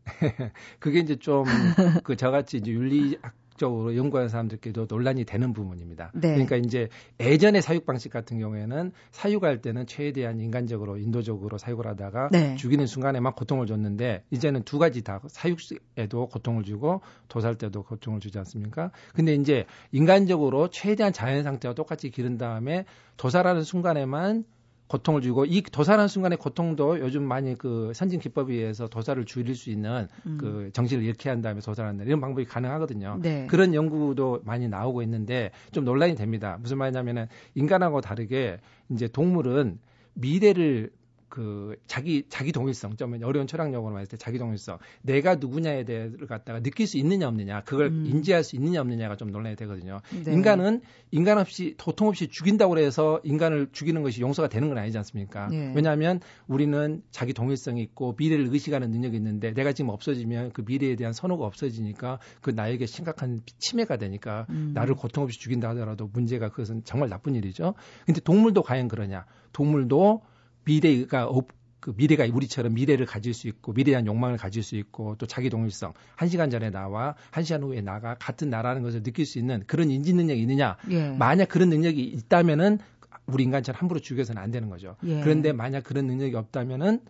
그게 0.78 1.00
이제 1.00 1.16
좀 1.16 1.42
그 2.04 2.14
저같이 2.14 2.58
이제 2.58 2.70
윤리 2.70 3.18
학 3.56 3.58
적으로 3.58 3.96
연구하는 3.96 4.28
사람들끼리도 4.28 4.86
논란이 4.88 5.24
되는 5.24 5.52
부분입니다. 5.52 6.12
네. 6.14 6.28
그러니까 6.32 6.56
이제 6.56 6.88
예전의 7.18 7.62
사육 7.62 7.86
방식 7.86 8.12
같은 8.12 8.38
경우에는 8.38 8.92
사육할 9.10 9.62
때는 9.62 9.86
최대한 9.86 10.40
인간적으로 10.40 10.98
인도적으로 10.98 11.56
사육을 11.58 11.86
하다가 11.86 12.28
네. 12.32 12.54
죽이는 12.56 12.86
순간에만 12.86 13.32
고통을 13.32 13.66
줬는데 13.66 14.24
이제는 14.30 14.62
두 14.62 14.78
가지 14.78 15.02
다 15.02 15.20
사육에도 15.26 16.28
고통을 16.28 16.64
주고 16.64 17.00
도살 17.28 17.56
때도 17.56 17.82
고통을 17.82 18.20
주지 18.20 18.38
않습니까? 18.38 18.90
근데 19.14 19.34
이제 19.34 19.64
인간적으로 19.90 20.68
최대한 20.68 21.12
자연 21.12 21.42
상태와 21.42 21.74
똑같이 21.74 22.10
기른 22.10 22.36
다음에 22.36 22.84
도살하는 23.16 23.62
순간에만 23.62 24.44
고통을 24.88 25.20
주고 25.20 25.44
이 25.44 25.62
도살하는 25.62 26.08
순간의 26.08 26.38
고통도 26.38 27.00
요즘 27.00 27.24
많이 27.24 27.56
그 27.56 27.92
선진 27.94 28.20
기법에 28.20 28.54
의해서 28.54 28.86
도살을 28.86 29.24
줄일 29.24 29.54
수 29.54 29.70
있는 29.70 30.06
음. 30.26 30.38
그 30.40 30.70
정신을 30.72 31.04
잃게 31.04 31.28
한 31.28 31.42
다음에 31.42 31.60
도살한다 31.60 32.04
이런 32.04 32.20
방법이 32.20 32.44
가능하거든요. 32.44 33.18
네. 33.20 33.46
그런 33.48 33.74
연구도 33.74 34.40
많이 34.44 34.68
나오고 34.68 35.02
있는데 35.02 35.50
좀 35.72 35.84
논란이 35.84 36.14
됩니다. 36.14 36.58
무슨 36.60 36.78
말이냐면은 36.78 37.26
인간하고 37.54 38.00
다르게 38.00 38.58
이제 38.90 39.08
동물은 39.08 39.78
미래를 40.14 40.90
그 41.36 41.76
자기 41.86 42.24
자기 42.30 42.50
동일성 42.50 42.96
좀 42.96 43.22
어려운 43.22 43.46
철학 43.46 43.70
용어로 43.74 43.92
말할 43.92 44.06
때 44.06 44.16
자기 44.16 44.38
동일성 44.38 44.78
내가 45.02 45.34
누구냐에 45.34 45.84
대해서 45.84 46.16
갖다가 46.26 46.60
느낄 46.60 46.86
수 46.86 46.96
있느냐 46.96 47.28
없느냐 47.28 47.62
그걸 47.64 47.88
음. 47.88 48.06
인지할 48.06 48.42
수 48.42 48.56
있느냐 48.56 48.80
없느냐가 48.80 49.16
좀 49.16 49.30
논란이 49.30 49.54
되거든요. 49.56 50.00
네. 50.24 50.32
인간은 50.32 50.80
인간 51.10 51.36
없이 51.36 51.74
도통 51.76 52.08
없이 52.08 52.28
죽인다고 52.28 52.78
해서 52.78 53.20
인간을 53.22 53.68
죽이는 53.72 54.02
것이 54.02 54.22
용서가 54.22 54.48
되는 54.48 54.70
건 54.70 54.78
아니지 54.78 54.96
않습니까? 54.96 55.48
네. 55.48 55.74
왜냐하면 55.76 56.20
우리는 56.46 57.02
자기 57.10 57.34
동일성이 57.34 57.82
있고 57.82 58.14
미래를 58.16 58.48
의식하는 58.50 58.90
능력이 58.90 59.18
있는데 59.18 59.52
내가 59.52 59.74
지금 59.74 59.90
없어지면 59.90 60.52
그 60.52 60.64
미래에 60.66 60.96
대한 60.96 61.12
선호가 61.12 61.44
없어지니까 61.44 62.18
그 62.40 62.48
나에게 62.48 62.86
심각한 62.86 63.42
침해가 63.58 63.98
되니까 63.98 64.46
음. 64.48 64.70
나를 64.72 64.94
고통 64.94 65.24
없이 65.24 65.38
죽인다 65.38 65.68
하더라도 65.68 66.08
문제가 66.10 66.48
그것은 66.48 66.84
정말 66.84 67.10
나쁜 67.10 67.34
일이죠. 67.34 67.74
근데 68.06 68.22
동물도 68.22 68.62
과연 68.62 68.88
그러냐? 68.88 69.26
동물도 69.52 70.22
미래가 70.66 71.26
없, 71.26 71.48
그 71.80 71.94
미래가 71.96 72.26
우리처럼 72.30 72.74
미래를 72.74 73.06
가질 73.06 73.32
수 73.32 73.48
있고 73.48 73.72
미래에 73.72 73.92
대한 73.92 74.06
욕망을 74.06 74.36
가질 74.36 74.62
수 74.62 74.76
있고 74.76 75.14
또 75.18 75.26
자기 75.26 75.48
동일성 75.48 75.94
한 76.16 76.28
시간 76.28 76.50
전에 76.50 76.70
나와 76.70 77.14
한 77.30 77.44
시간 77.44 77.62
후에 77.62 77.80
나가 77.80 78.16
같은 78.18 78.50
나라는 78.50 78.82
것을 78.82 79.02
느낄 79.02 79.24
수 79.24 79.38
있는 79.38 79.62
그런 79.66 79.90
인지 79.90 80.12
능력이 80.12 80.40
있느냐 80.42 80.76
예. 80.90 81.10
만약 81.10 81.48
그런 81.48 81.70
능력이 81.70 82.02
있다면은 82.02 82.78
우리 83.26 83.44
인간처럼 83.44 83.78
함부로 83.78 84.00
죽여서는 84.00 84.42
안 84.42 84.50
되는 84.50 84.68
거죠 84.68 84.96
예. 85.04 85.20
그런데 85.20 85.52
만약 85.52 85.84
그런 85.84 86.06
능력이 86.06 86.34
없다면은 86.34 87.00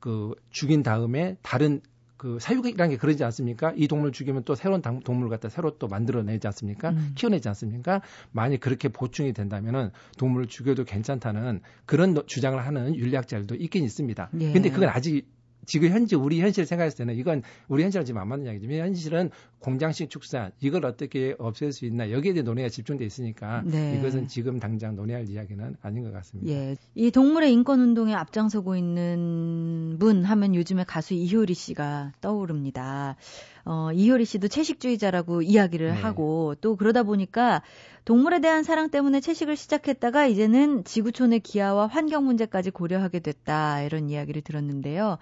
그 0.00 0.34
죽인 0.50 0.82
다음에 0.82 1.36
다른 1.42 1.82
그 2.18 2.38
사육이라는 2.40 2.90
게 2.90 2.98
그러지 2.98 3.22
않습니까? 3.24 3.72
이 3.76 3.86
동물 3.86 4.12
죽이면 4.12 4.42
또 4.44 4.56
새로운 4.56 4.82
동물을 4.82 5.30
갖다 5.30 5.48
새로 5.48 5.78
또 5.78 5.86
만들어내지 5.86 6.46
않습니까? 6.48 6.90
음. 6.90 7.12
키워내지 7.14 7.48
않습니까? 7.48 8.02
만약 8.32 8.60
그렇게 8.60 8.88
보충이 8.88 9.32
된다면은 9.32 9.90
동물을 10.18 10.48
죽여도 10.48 10.84
괜찮다는 10.84 11.60
그런 11.86 12.20
주장을 12.26 12.58
하는 12.58 12.96
윤리학자들도 12.96 13.54
있긴 13.54 13.84
있습니다. 13.84 14.30
예. 14.40 14.52
근데 14.52 14.68
그건 14.68 14.88
아직 14.88 15.26
지금 15.64 15.90
현재 15.90 16.16
우리 16.16 16.40
현실 16.40 16.66
생각했을 16.66 16.96
때는 16.98 17.14
이건 17.14 17.42
우리 17.68 17.84
현실은 17.84 18.04
지금 18.04 18.20
안 18.20 18.28
맞는 18.28 18.46
이야기지만 18.46 18.78
현실은 18.78 19.30
공장식 19.60 20.10
축산 20.10 20.52
이걸 20.60 20.86
어떻게 20.86 21.34
없앨 21.38 21.72
수 21.72 21.84
있나 21.84 22.10
여기에 22.10 22.34
대한 22.34 22.44
논의가 22.44 22.68
집중돼 22.68 23.04
있으니까 23.04 23.62
네. 23.64 23.96
이것은 23.98 24.28
지금 24.28 24.60
당장 24.60 24.94
논의할 24.94 25.28
이야기는 25.28 25.76
아닌 25.82 26.04
것 26.04 26.12
같습니다. 26.12 26.52
예. 26.52 26.76
이 26.94 27.10
동물의 27.10 27.52
인권 27.52 27.80
운동에 27.80 28.14
앞장서고 28.14 28.76
있는 28.76 29.96
분 29.98 30.24
하면 30.24 30.54
요즘에 30.54 30.84
가수 30.84 31.14
이효리 31.14 31.54
씨가 31.54 32.12
떠오릅니다. 32.20 33.16
어, 33.64 33.90
이효리 33.92 34.24
씨도 34.24 34.48
채식주의자라고 34.48 35.42
이야기를 35.42 35.88
네. 35.88 35.92
하고 35.92 36.54
또 36.60 36.76
그러다 36.76 37.02
보니까 37.02 37.62
동물에 38.04 38.40
대한 38.40 38.62
사랑 38.62 38.90
때문에 38.90 39.20
채식을 39.20 39.56
시작했다가 39.56 40.26
이제는 40.26 40.84
지구촌의 40.84 41.40
기아와 41.40 41.88
환경 41.88 42.24
문제까지 42.24 42.70
고려하게 42.70 43.20
됐다 43.20 43.82
이런 43.82 44.08
이야기를 44.08 44.40
들었는데요. 44.40 45.18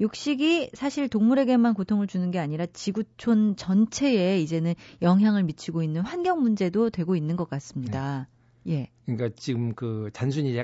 육식이 0.00 0.70
사실 0.74 1.08
동물에게만 1.08 1.74
고통을 1.74 2.06
주는 2.06 2.30
게 2.30 2.38
아니라 2.38 2.66
지구촌 2.66 3.56
전체에 3.56 4.40
이제는 4.40 4.74
영향을 5.02 5.42
미치고 5.42 5.82
있는 5.82 6.02
환경 6.02 6.42
문제도 6.42 6.90
되고 6.90 7.16
있는 7.16 7.36
것 7.36 7.48
같습니다. 7.48 8.28
네. 8.64 8.72
예. 8.72 8.90
그러니까 9.06 9.30
지금 9.36 9.74
그 9.74 10.10
단순히 10.12 10.54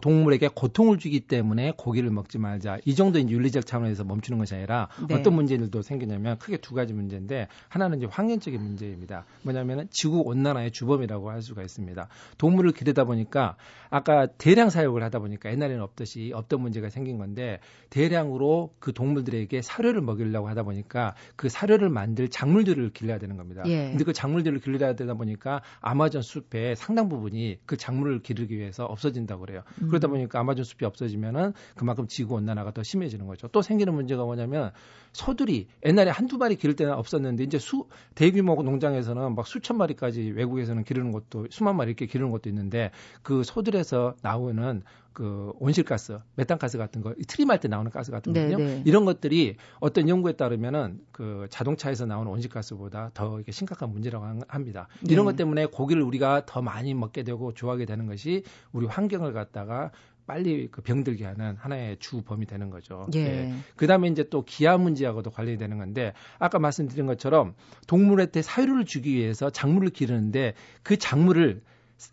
동물에게 0.00 0.48
고통을 0.54 0.98
주기 0.98 1.20
때문에 1.20 1.72
고기를 1.76 2.10
먹지 2.10 2.38
말자. 2.38 2.78
이 2.84 2.94
정도 2.94 3.18
이제 3.18 3.28
윤리적 3.30 3.66
차원에서 3.66 4.04
멈추는 4.04 4.38
것이 4.38 4.54
아니라 4.54 4.88
네. 5.08 5.14
어떤 5.14 5.34
문제들도 5.34 5.82
생기냐면 5.82 6.38
크게 6.38 6.58
두 6.58 6.74
가지 6.74 6.92
문제인데 6.92 7.48
하나는 7.68 7.98
이제 7.98 8.06
환경적인 8.06 8.60
문제입니다. 8.60 9.24
뭐냐면은 9.42 9.88
지구 9.90 10.20
온난화의 10.20 10.70
주범이라고 10.70 11.30
할 11.30 11.42
수가 11.42 11.62
있습니다. 11.62 12.08
동물을 12.38 12.72
기르다 12.72 13.04
보니까 13.04 13.56
아까 13.90 14.26
대량 14.26 14.70
사육을 14.70 15.02
하다 15.04 15.20
보니까 15.20 15.50
옛날에는 15.50 15.82
없듯이 15.82 16.32
없던 16.34 16.60
문제가 16.60 16.90
생긴 16.90 17.18
건데 17.18 17.60
대량으로 17.90 18.74
그 18.78 18.92
동물들에게 18.92 19.62
사료를 19.62 20.00
먹이려고 20.00 20.48
하다 20.48 20.64
보니까 20.64 21.14
그 21.36 21.48
사료를 21.48 21.88
만들 21.88 22.28
작물들을 22.28 22.90
길러야 22.92 23.18
되는 23.18 23.36
겁니다. 23.36 23.62
예. 23.66 23.90
근데 23.90 24.04
그 24.04 24.12
작물들을 24.12 24.58
길러야 24.60 24.94
되다 24.94 25.14
보니까 25.14 25.62
아마존 25.80 26.22
숲의 26.22 26.76
상당 26.76 27.08
부분이 27.08 27.58
그 27.66 27.76
작물을 27.76 28.20
기르기 28.20 28.56
위해서 28.56 28.84
없어진다고 28.84 29.42
그래요. 29.42 29.62
음. 29.82 29.88
그러다 29.88 30.08
보니까 30.08 30.40
아마존 30.40 30.64
숲이 30.64 30.84
없어지면은 30.84 31.52
그만큼 31.74 32.06
지구 32.06 32.34
온난화가 32.34 32.72
더 32.72 32.82
심해지는 32.82 33.26
거죠. 33.26 33.48
또 33.48 33.62
생기는 33.62 33.94
문제가 33.94 34.24
뭐냐면 34.24 34.72
소들이 35.12 35.68
옛날에 35.84 36.10
한두 36.10 36.36
마리 36.38 36.56
기를 36.56 36.76
때는 36.76 36.92
없었는데 36.92 37.44
이제 37.44 37.58
수 37.58 37.86
대규모 38.14 38.62
농장에서는 38.62 39.34
막 39.34 39.46
수천 39.46 39.76
마리까지 39.78 40.32
외국에서는 40.34 40.84
기르는 40.84 41.12
것도 41.12 41.46
수만 41.50 41.76
마리 41.76 41.90
이렇게 41.90 42.06
기르는 42.06 42.30
것도 42.30 42.48
있는데 42.50 42.90
그 43.22 43.42
소들에서 43.42 44.14
나오는 44.22 44.82
그 45.16 45.50
온실가스, 45.60 46.18
메탄가스 46.34 46.76
같은 46.76 47.00
거, 47.00 47.14
트림할 47.26 47.58
때 47.58 47.68
나오는 47.68 47.90
가스 47.90 48.10
같은 48.10 48.34
거요. 48.34 48.48
네, 48.48 48.56
네. 48.56 48.82
이런 48.84 49.06
것들이 49.06 49.56
어떤 49.80 50.10
연구에 50.10 50.34
따르면은 50.34 51.00
그 51.10 51.46
자동차에서 51.48 52.04
나오는 52.04 52.30
온실가스보다 52.30 53.12
더 53.14 53.40
이게 53.40 53.50
심각한 53.50 53.90
문제라고 53.92 54.26
합니다. 54.46 54.88
네. 55.00 55.14
이런 55.14 55.24
것 55.24 55.34
때문에 55.34 55.64
고기를 55.66 56.02
우리가 56.02 56.44
더 56.44 56.60
많이 56.60 56.92
먹게 56.92 57.22
되고 57.22 57.54
좋아하게 57.54 57.86
되는 57.86 58.04
것이 58.06 58.42
우리 58.72 58.84
환경을 58.84 59.32
갖다가 59.32 59.90
빨리 60.26 60.68
그 60.70 60.82
병들게 60.82 61.24
하는 61.24 61.56
하나의 61.56 61.96
주범이 61.98 62.44
되는 62.44 62.68
거죠. 62.68 63.06
예. 63.14 63.20
예. 63.20 63.54
그다음에 63.76 64.08
이제 64.08 64.28
또 64.28 64.44
기아 64.44 64.76
문제하고도 64.76 65.30
관련이 65.30 65.56
되는 65.56 65.78
건데 65.78 66.12
아까 66.38 66.58
말씀드린 66.58 67.06
것처럼 67.06 67.54
동물한테 67.86 68.42
사료를 68.42 68.84
주기 68.84 69.14
위해서 69.14 69.48
작물을 69.48 69.88
기르는데 69.88 70.52
그 70.82 70.98
작물을 70.98 71.62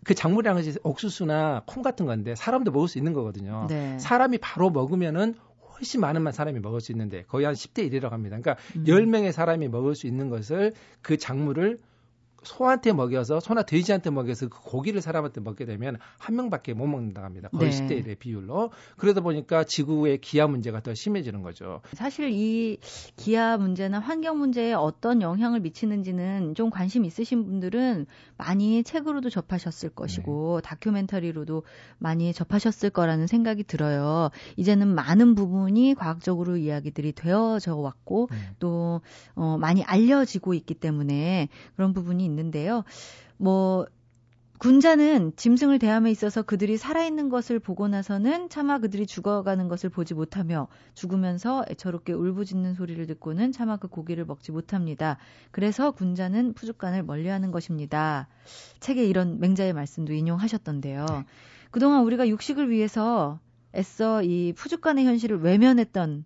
그 0.04 0.14
작물이라는 0.14 0.62
것이 0.62 0.78
옥수수나 0.82 1.62
콩 1.66 1.82
같은 1.82 2.06
건데 2.06 2.34
사람도 2.34 2.70
먹을 2.70 2.88
수 2.88 2.98
있는 2.98 3.12
거거든요. 3.12 3.66
네. 3.68 3.98
사람이 3.98 4.38
바로 4.38 4.70
먹으면은 4.70 5.34
훨씬 5.74 6.00
많은 6.00 6.30
사람이 6.30 6.60
먹을 6.60 6.80
수 6.80 6.92
있는데 6.92 7.24
거의 7.24 7.46
한 7.46 7.54
10대 7.54 7.90
1이라고 7.90 8.10
합니다. 8.10 8.38
그러니까 8.38 8.56
음. 8.76 8.84
10명의 8.84 9.32
사람이 9.32 9.68
먹을 9.68 9.94
수 9.94 10.06
있는 10.06 10.30
것을 10.30 10.72
그 11.02 11.18
작물을 11.18 11.78
소한테 12.44 12.92
먹여서 12.92 13.40
소나 13.40 13.62
돼지한테 13.62 14.10
먹여서 14.10 14.48
그 14.48 14.60
고기를 14.62 15.00
사람한테 15.00 15.40
먹게 15.40 15.64
되면 15.64 15.98
한 16.18 16.36
명밖에 16.36 16.74
못 16.74 16.86
먹는다고 16.86 17.24
합니다. 17.24 17.48
거의 17.48 17.70
네. 17.70 17.86
10대 17.86 18.04
1의 18.04 18.18
비율로. 18.18 18.70
그러다 18.96 19.20
보니까 19.20 19.64
지구의 19.64 20.18
기아 20.18 20.46
문제가 20.46 20.80
더 20.80 20.94
심해지는 20.94 21.42
거죠. 21.42 21.80
사실 21.92 22.30
이 22.30 22.78
기아 23.16 23.56
문제나 23.56 23.98
환경 23.98 24.38
문제에 24.38 24.72
어떤 24.72 25.22
영향을 25.22 25.60
미치는지는 25.60 26.54
좀 26.54 26.70
관심 26.70 27.04
있으신 27.04 27.44
분들은 27.44 28.06
많이 28.36 28.82
책으로도 28.82 29.30
접하셨을 29.30 29.90
것이고 29.90 30.60
네. 30.62 30.68
다큐멘터리로도 30.68 31.62
많이 31.98 32.32
접하셨을 32.32 32.90
거라는 32.90 33.26
생각이 33.26 33.64
들어요. 33.64 34.30
이제는 34.56 34.94
많은 34.94 35.34
부분이 35.34 35.94
과학적으로 35.94 36.56
이야기들이 36.56 37.12
되어져 37.12 37.76
왔고 37.76 38.28
네. 38.30 38.36
또 38.58 39.00
어, 39.34 39.56
많이 39.58 39.82
알려지고 39.82 40.54
있기 40.54 40.74
때문에 40.74 41.48
그런 41.76 41.92
부분이 41.92 42.24
있는데요. 42.34 42.84
뭐 43.36 43.86
군자는 44.58 45.32
짐승을 45.36 45.78
대함에 45.78 46.10
있어서 46.10 46.42
그들이 46.42 46.76
살아있는 46.76 47.28
것을 47.28 47.58
보고 47.58 47.88
나서는 47.88 48.48
차마 48.48 48.78
그들이 48.78 49.06
죽어가는 49.06 49.68
것을 49.68 49.90
보지 49.90 50.14
못하며 50.14 50.68
죽으면서 50.94 51.64
애처롭게 51.68 52.12
울부짖는 52.12 52.74
소리를 52.74 53.04
듣고는 53.06 53.52
차마 53.52 53.76
그 53.76 53.88
고기를 53.88 54.24
먹지 54.24 54.52
못합니다. 54.52 55.18
그래서 55.50 55.90
군자는 55.90 56.54
푸죽간을 56.54 57.02
멀리하는 57.02 57.50
것입니다. 57.50 58.28
책에 58.80 59.04
이런 59.04 59.40
맹자의 59.40 59.72
말씀도 59.72 60.12
인용하셨던데요. 60.12 61.06
네. 61.10 61.24
그동안 61.70 62.04
우리가 62.04 62.28
육식을 62.28 62.70
위해서 62.70 63.40
애써 63.74 64.22
이 64.22 64.52
푸죽간의 64.56 65.04
현실을 65.04 65.40
외면했던 65.40 66.24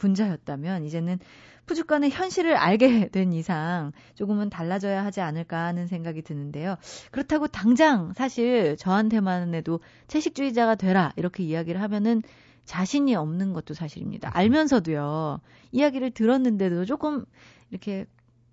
군자였다면 0.00 0.84
이제는 0.84 1.18
푸주간의 1.66 2.10
현실을 2.10 2.56
알게 2.56 3.08
된 3.12 3.32
이상 3.32 3.92
조금은 4.14 4.50
달라져야 4.50 5.04
하지 5.04 5.20
않을까 5.20 5.66
하는 5.66 5.86
생각이 5.86 6.22
드는데요. 6.22 6.76
그렇다고 7.12 7.46
당장 7.46 8.12
사실 8.14 8.76
저한테만 8.76 9.54
해도 9.54 9.80
채식주의자가 10.08 10.74
되라 10.74 11.12
이렇게 11.16 11.44
이야기를 11.44 11.80
하면은 11.82 12.22
자신이 12.64 13.14
없는 13.14 13.52
것도 13.52 13.74
사실입니다. 13.74 14.30
알면서도요. 14.32 15.40
이야기를 15.72 16.12
들었는데도 16.12 16.84
조금 16.84 17.24
이렇게 17.70 18.06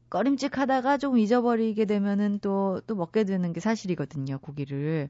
꺼림칙하다가 0.09 0.97
조금 0.97 1.19
잊어버리게 1.19 1.85
되면은 1.85 2.39
또, 2.41 2.81
또 2.87 2.95
먹게 2.95 3.25
되는 3.25 3.51
게 3.51 3.59
사실이거든요, 3.59 4.39
고기를. 4.39 5.09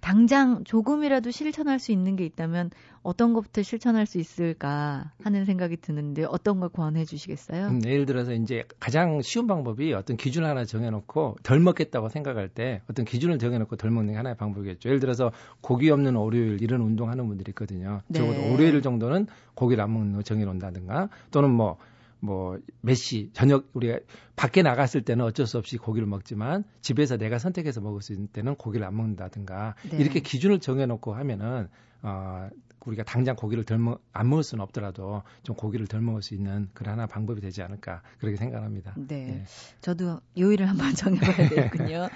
당장 0.00 0.64
조금이라도 0.64 1.30
실천할 1.30 1.78
수 1.78 1.92
있는 1.92 2.16
게 2.16 2.24
있다면 2.24 2.70
어떤 3.02 3.32
것부터 3.32 3.62
실천할 3.62 4.06
수 4.06 4.18
있을까 4.18 5.12
하는 5.22 5.44
생각이 5.44 5.76
드는데 5.78 6.24
어떤 6.24 6.60
걸 6.60 6.68
권해 6.68 7.04
주시겠어요? 7.04 7.68
음, 7.68 7.80
예를 7.84 8.06
들어서 8.06 8.32
이제 8.32 8.64
가장 8.78 9.22
쉬운 9.22 9.46
방법이 9.46 9.92
어떤 9.94 10.16
기준 10.16 10.44
하나 10.44 10.64
정해놓고 10.64 11.36
덜 11.42 11.60
먹겠다고 11.60 12.08
생각할 12.08 12.48
때 12.48 12.82
어떤 12.90 13.04
기준을 13.04 13.38
정해놓고 13.38 13.76
덜 13.76 13.90
먹는 13.90 14.12
게 14.12 14.16
하나의 14.16 14.36
방법이겠죠. 14.36 14.88
예를 14.88 15.00
들어서 15.00 15.32
고기 15.60 15.90
없는 15.90 16.14
월요일 16.14 16.62
이런 16.62 16.80
운동하는 16.82 17.26
분들이 17.28 17.50
있거든요. 17.50 18.02
네. 18.08 18.18
적어도 18.18 18.50
월요일 18.50 18.82
정도는 18.82 19.26
고기를 19.54 19.82
안 19.82 19.92
먹는 19.92 20.16
거 20.16 20.22
정해놓는다든가 20.22 21.08
또는 21.30 21.50
뭐 21.50 21.78
뭐 22.20 22.58
몇 22.82 22.94
시 22.94 23.30
저녁 23.32 23.68
우리가 23.74 23.98
밖에 24.36 24.62
나갔을 24.62 25.02
때는 25.02 25.24
어쩔 25.24 25.46
수 25.46 25.58
없이 25.58 25.76
고기를 25.76 26.06
먹지만 26.06 26.64
집에서 26.80 27.16
내가 27.16 27.38
선택해서 27.38 27.80
먹을 27.80 28.02
수 28.02 28.12
있는 28.12 28.26
때는 28.28 28.54
고기를 28.56 28.86
안 28.86 28.96
먹는다든가 28.96 29.74
네. 29.90 29.98
이렇게 29.98 30.20
기준을 30.20 30.60
정해놓고 30.60 31.14
하면은 31.14 31.68
어 32.02 32.48
우리가 32.86 33.02
당장 33.04 33.36
고기를 33.36 33.64
덜 33.64 33.78
먹, 33.78 34.00
안 34.14 34.30
먹을 34.30 34.42
수는 34.42 34.62
없더라도 34.62 35.22
좀 35.42 35.54
고기를 35.54 35.86
덜 35.86 36.00
먹을 36.00 36.22
수 36.22 36.34
있는 36.34 36.70
그런 36.72 36.94
하나 36.94 37.06
방법이 37.06 37.42
되지 37.42 37.60
않을까 37.62 38.00
그렇게 38.18 38.36
생각합니다. 38.38 38.94
네. 38.96 39.24
네. 39.26 39.44
저도 39.82 40.20
요일을 40.38 40.66
한번 40.66 40.92
정해봐야 40.96 41.48
되겠군요. 41.50 42.08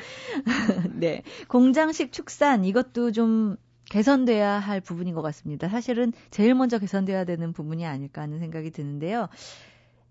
네. 0.95 1.23
공장식 1.49 2.13
축산 2.13 2.65
이것도 2.65 3.13
좀 3.13 3.57
개선돼야 3.91 4.59
할 4.59 4.81
부분인 4.81 5.15
것 5.15 5.21
같습니다. 5.21 5.69
사실은 5.69 6.15
제일 6.31 6.55
먼저 6.55 6.79
개선돼야 6.79 7.25
되는 7.25 7.53
부분이 7.53 7.85
아닐까 7.87 8.23
하는 8.23 8.39
생각이 8.39 8.71
드는데요. 8.71 9.29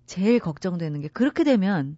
제일 0.05 0.39
걱정되는 0.39 1.01
게 1.01 1.07
그렇게 1.07 1.43
되면 1.43 1.97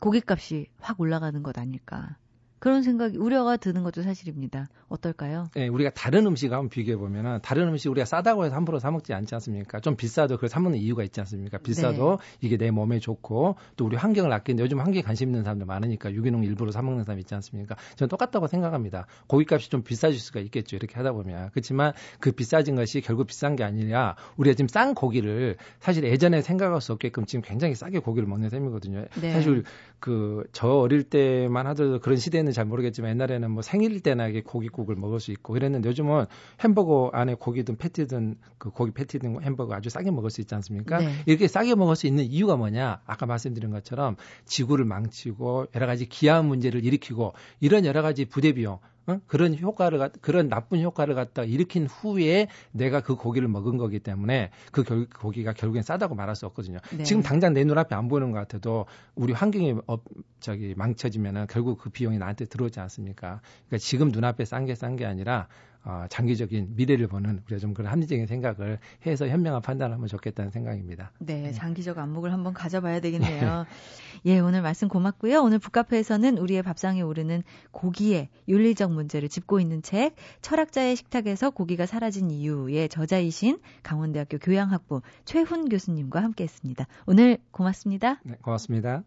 고깃값이 0.00 0.68
확 0.80 1.00
올라가는 1.00 1.42
것 1.42 1.58
아닐까. 1.58 2.16
그런 2.62 2.84
생각이 2.84 3.18
우려가 3.18 3.56
드는 3.56 3.82
것도 3.82 4.02
사실입니다. 4.02 4.68
어떨까요? 4.88 5.48
네, 5.56 5.66
우리가 5.66 5.90
다른 5.90 6.26
음식 6.26 6.52
한번 6.52 6.68
비교해 6.68 6.96
보면은 6.96 7.40
다른 7.42 7.66
음식 7.66 7.88
우리가 7.88 8.04
싸다고 8.04 8.44
해서 8.44 8.54
함부로 8.54 8.78
사 8.78 8.92
먹지 8.92 9.12
않지 9.14 9.34
않습니까? 9.34 9.80
좀 9.80 9.96
비싸도 9.96 10.36
그걸 10.36 10.48
사 10.48 10.60
먹는 10.60 10.78
이유가 10.78 11.02
있지 11.02 11.18
않습니까? 11.18 11.58
비싸도 11.58 12.18
네. 12.20 12.36
이게 12.40 12.56
내 12.56 12.70
몸에 12.70 13.00
좋고 13.00 13.56
또 13.74 13.84
우리 13.84 13.96
환경을 13.96 14.32
아끼는데 14.32 14.62
요즘 14.62 14.78
환경에 14.78 15.02
관심 15.02 15.30
있는 15.30 15.42
사람들 15.42 15.66
많으니까 15.66 16.12
유기농 16.12 16.44
일부러 16.44 16.70
사 16.70 16.82
먹는 16.82 17.02
사람 17.02 17.18
있지 17.18 17.34
않습니까? 17.34 17.74
저는 17.96 18.08
똑같다고 18.08 18.46
생각합니다. 18.46 19.06
고깃값이 19.26 19.68
좀 19.68 19.82
비싸질 19.82 20.20
수가 20.20 20.38
있겠죠. 20.38 20.76
이렇게 20.76 20.94
하다 20.94 21.14
보면 21.14 21.50
그렇지만 21.50 21.94
그 22.20 22.30
비싸진 22.30 22.76
것이 22.76 23.00
결국 23.00 23.26
비싼 23.26 23.56
게 23.56 23.64
아니라 23.64 24.14
우리가 24.36 24.54
지금 24.54 24.68
싼 24.68 24.94
고기를 24.94 25.56
사실 25.80 26.04
예전에 26.04 26.42
생각할 26.42 26.80
수 26.80 26.92
없게끔 26.92 27.26
지금 27.26 27.42
굉장히 27.42 27.74
싸게 27.74 27.98
고기를 27.98 28.28
먹는 28.28 28.50
셈이거든요. 28.50 29.06
네. 29.20 29.32
사실 29.32 29.64
그 29.98 30.44
저 30.52 30.68
어릴 30.68 31.02
때만 31.04 31.66
하더라도 31.68 31.98
그런 32.00 32.18
시대는 32.18 32.51
잘 32.52 32.64
모르겠지만 32.64 33.10
옛날에는 33.12 33.50
뭐 33.50 33.62
생일 33.62 34.00
때나 34.00 34.28
이게 34.28 34.42
고깃국을 34.42 34.96
먹을 34.96 35.20
수 35.20 35.32
있고 35.32 35.56
이랬는데 35.56 35.88
요즘은 35.88 36.26
햄버거 36.60 37.10
안에 37.12 37.34
고기든 37.34 37.76
패티든 37.76 38.36
그 38.58 38.70
고기 38.70 38.92
패티든 38.92 39.42
햄버거 39.42 39.74
아주 39.74 39.90
싸게 39.90 40.10
먹을 40.10 40.30
수 40.30 40.40
있지 40.40 40.54
않습니까? 40.54 40.98
네. 40.98 41.12
이렇게 41.26 41.48
싸게 41.48 41.74
먹을 41.74 41.96
수 41.96 42.06
있는 42.06 42.24
이유가 42.24 42.56
뭐냐? 42.56 43.00
아까 43.06 43.26
말씀드린 43.26 43.70
것처럼 43.70 44.16
지구를 44.44 44.84
망치고 44.84 45.66
여러 45.74 45.86
가지 45.86 46.08
기아 46.08 46.42
문제를 46.42 46.84
일으키고 46.84 47.34
이런 47.60 47.84
여러 47.84 48.02
가지 48.02 48.24
부대 48.24 48.52
비용 48.52 48.78
어? 49.06 49.20
그런 49.26 49.58
효과를 49.58 50.10
그런 50.20 50.48
나쁜 50.48 50.80
효과를 50.82 51.14
갖다 51.14 51.44
일으킨 51.44 51.86
후에 51.86 52.48
내가 52.72 53.00
그 53.00 53.16
고기를 53.16 53.48
먹은 53.48 53.76
거기 53.76 53.98
때문에 53.98 54.50
그 54.70 54.84
결, 54.84 55.08
고기가 55.08 55.52
결국엔 55.52 55.82
싸다고 55.82 56.14
말할 56.14 56.36
수 56.36 56.46
없거든요. 56.46 56.78
네. 56.96 57.02
지금 57.02 57.22
당장 57.22 57.52
내 57.52 57.64
눈앞에 57.64 57.94
안 57.94 58.08
보이는 58.08 58.30
것 58.30 58.38
같아도 58.38 58.86
우리 59.14 59.32
환경이 59.32 59.74
어, 59.86 59.98
저기 60.40 60.74
망쳐지면은 60.76 61.46
결국 61.48 61.78
그 61.78 61.90
비용이 61.90 62.18
나한테 62.18 62.44
들어오지 62.44 62.80
않습니까? 62.80 63.40
그러니까 63.68 63.78
지금 63.78 64.08
눈앞에 64.08 64.44
싼 64.44 64.66
게 64.66 64.72
싼 64.74 64.96
게 64.96 65.04
아니라 65.06 65.48
어, 65.84 66.06
장기적인 66.08 66.76
미래를 66.76 67.08
보는 67.08 67.42
우리가 67.46 67.58
좀 67.58 67.74
그런 67.74 67.90
합리적인 67.90 68.26
생각을 68.26 68.78
해서 69.04 69.26
현명한 69.26 69.62
판단을 69.62 69.94
하면 69.96 70.06
좋겠다는 70.06 70.50
생각입니다. 70.50 71.10
네, 71.18 71.42
네. 71.42 71.52
장기적 71.52 71.98
안목을 71.98 72.32
한번 72.32 72.54
가져봐야 72.54 73.00
되겠네요. 73.00 73.66
예, 74.26 74.38
오늘 74.38 74.62
말씀 74.62 74.88
고맙고요. 74.88 75.42
오늘 75.42 75.58
북카페에서는 75.58 76.38
우리의 76.38 76.62
밥상에 76.62 77.02
오르는 77.02 77.42
고기의 77.72 78.28
윤리적 78.48 78.92
문제를 78.92 79.28
짚고 79.28 79.58
있는 79.58 79.82
책 79.82 80.14
철학자의 80.40 80.94
식탁에서 80.94 81.50
고기가 81.50 81.86
사라진 81.86 82.30
이유의 82.30 82.88
저자이신 82.88 83.58
강원대학교 83.82 84.38
교양학부 84.38 85.02
최훈 85.24 85.68
교수님과 85.68 86.22
함께했습니다. 86.22 86.86
오늘 87.06 87.38
고맙습니다. 87.50 88.20
네, 88.24 88.36
고맙습니다. 88.40 89.02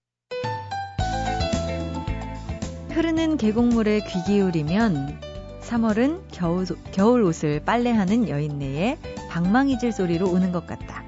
흐르는 2.89 3.36
계곡물에 3.38 4.05
귀 4.05 4.23
기울이면 4.23 5.34
3월은 5.68 6.22
겨울, 6.32 6.66
겨울 6.91 7.24
옷을 7.24 7.59
빨래하는 7.66 8.30
여인네의 8.30 8.97
방망이질 9.30 9.91
소리로 9.91 10.30
오는 10.30 10.51
것 10.51 10.68
같다. 10.68 11.03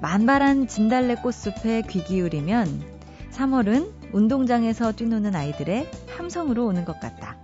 만발한 0.00 0.68
진달래 0.68 1.16
꽃숲에 1.16 1.82
귀 1.88 2.02
기울이면 2.02 2.82
3월은 3.30 3.92
운동장에서 4.12 4.92
뛰노는 4.92 5.36
아이들의 5.36 5.88
함성으로 6.16 6.66
오는 6.66 6.84
것 6.84 6.98
같다. 6.98 7.36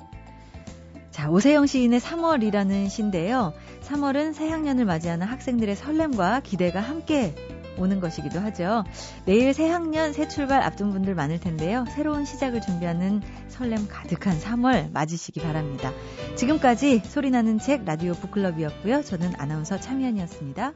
자, 1.10 1.30
오세영 1.30 1.66
시인의 1.66 2.00
3월이라는 2.00 2.88
시인데요. 2.88 3.52
3월은 3.82 4.32
새학년을 4.32 4.84
맞이하는 4.84 5.26
학생들의 5.26 5.76
설렘과 5.76 6.40
기대가 6.40 6.80
함께 6.80 7.34
오는 7.78 8.00
것이기도 8.00 8.40
하죠. 8.40 8.84
내일 9.24 9.52
새 9.54 9.68
학년 9.68 10.12
새 10.12 10.28
출발 10.28 10.62
앞둔 10.62 10.92
분들 10.92 11.14
많을 11.14 11.40
텐데요. 11.40 11.84
새로운 11.94 12.24
시작을 12.24 12.60
준비하는 12.60 13.22
설렘 13.48 13.88
가득한 13.88 14.38
3월 14.38 14.92
맞으시기 14.92 15.40
바랍니다. 15.40 15.92
지금까지 16.36 17.00
소리나는 17.04 17.58
책 17.58 17.84
라디오 17.84 18.12
북클럽이었고요. 18.12 19.02
저는 19.02 19.32
아나운서 19.38 19.78
참여연이었습니다 19.78 20.72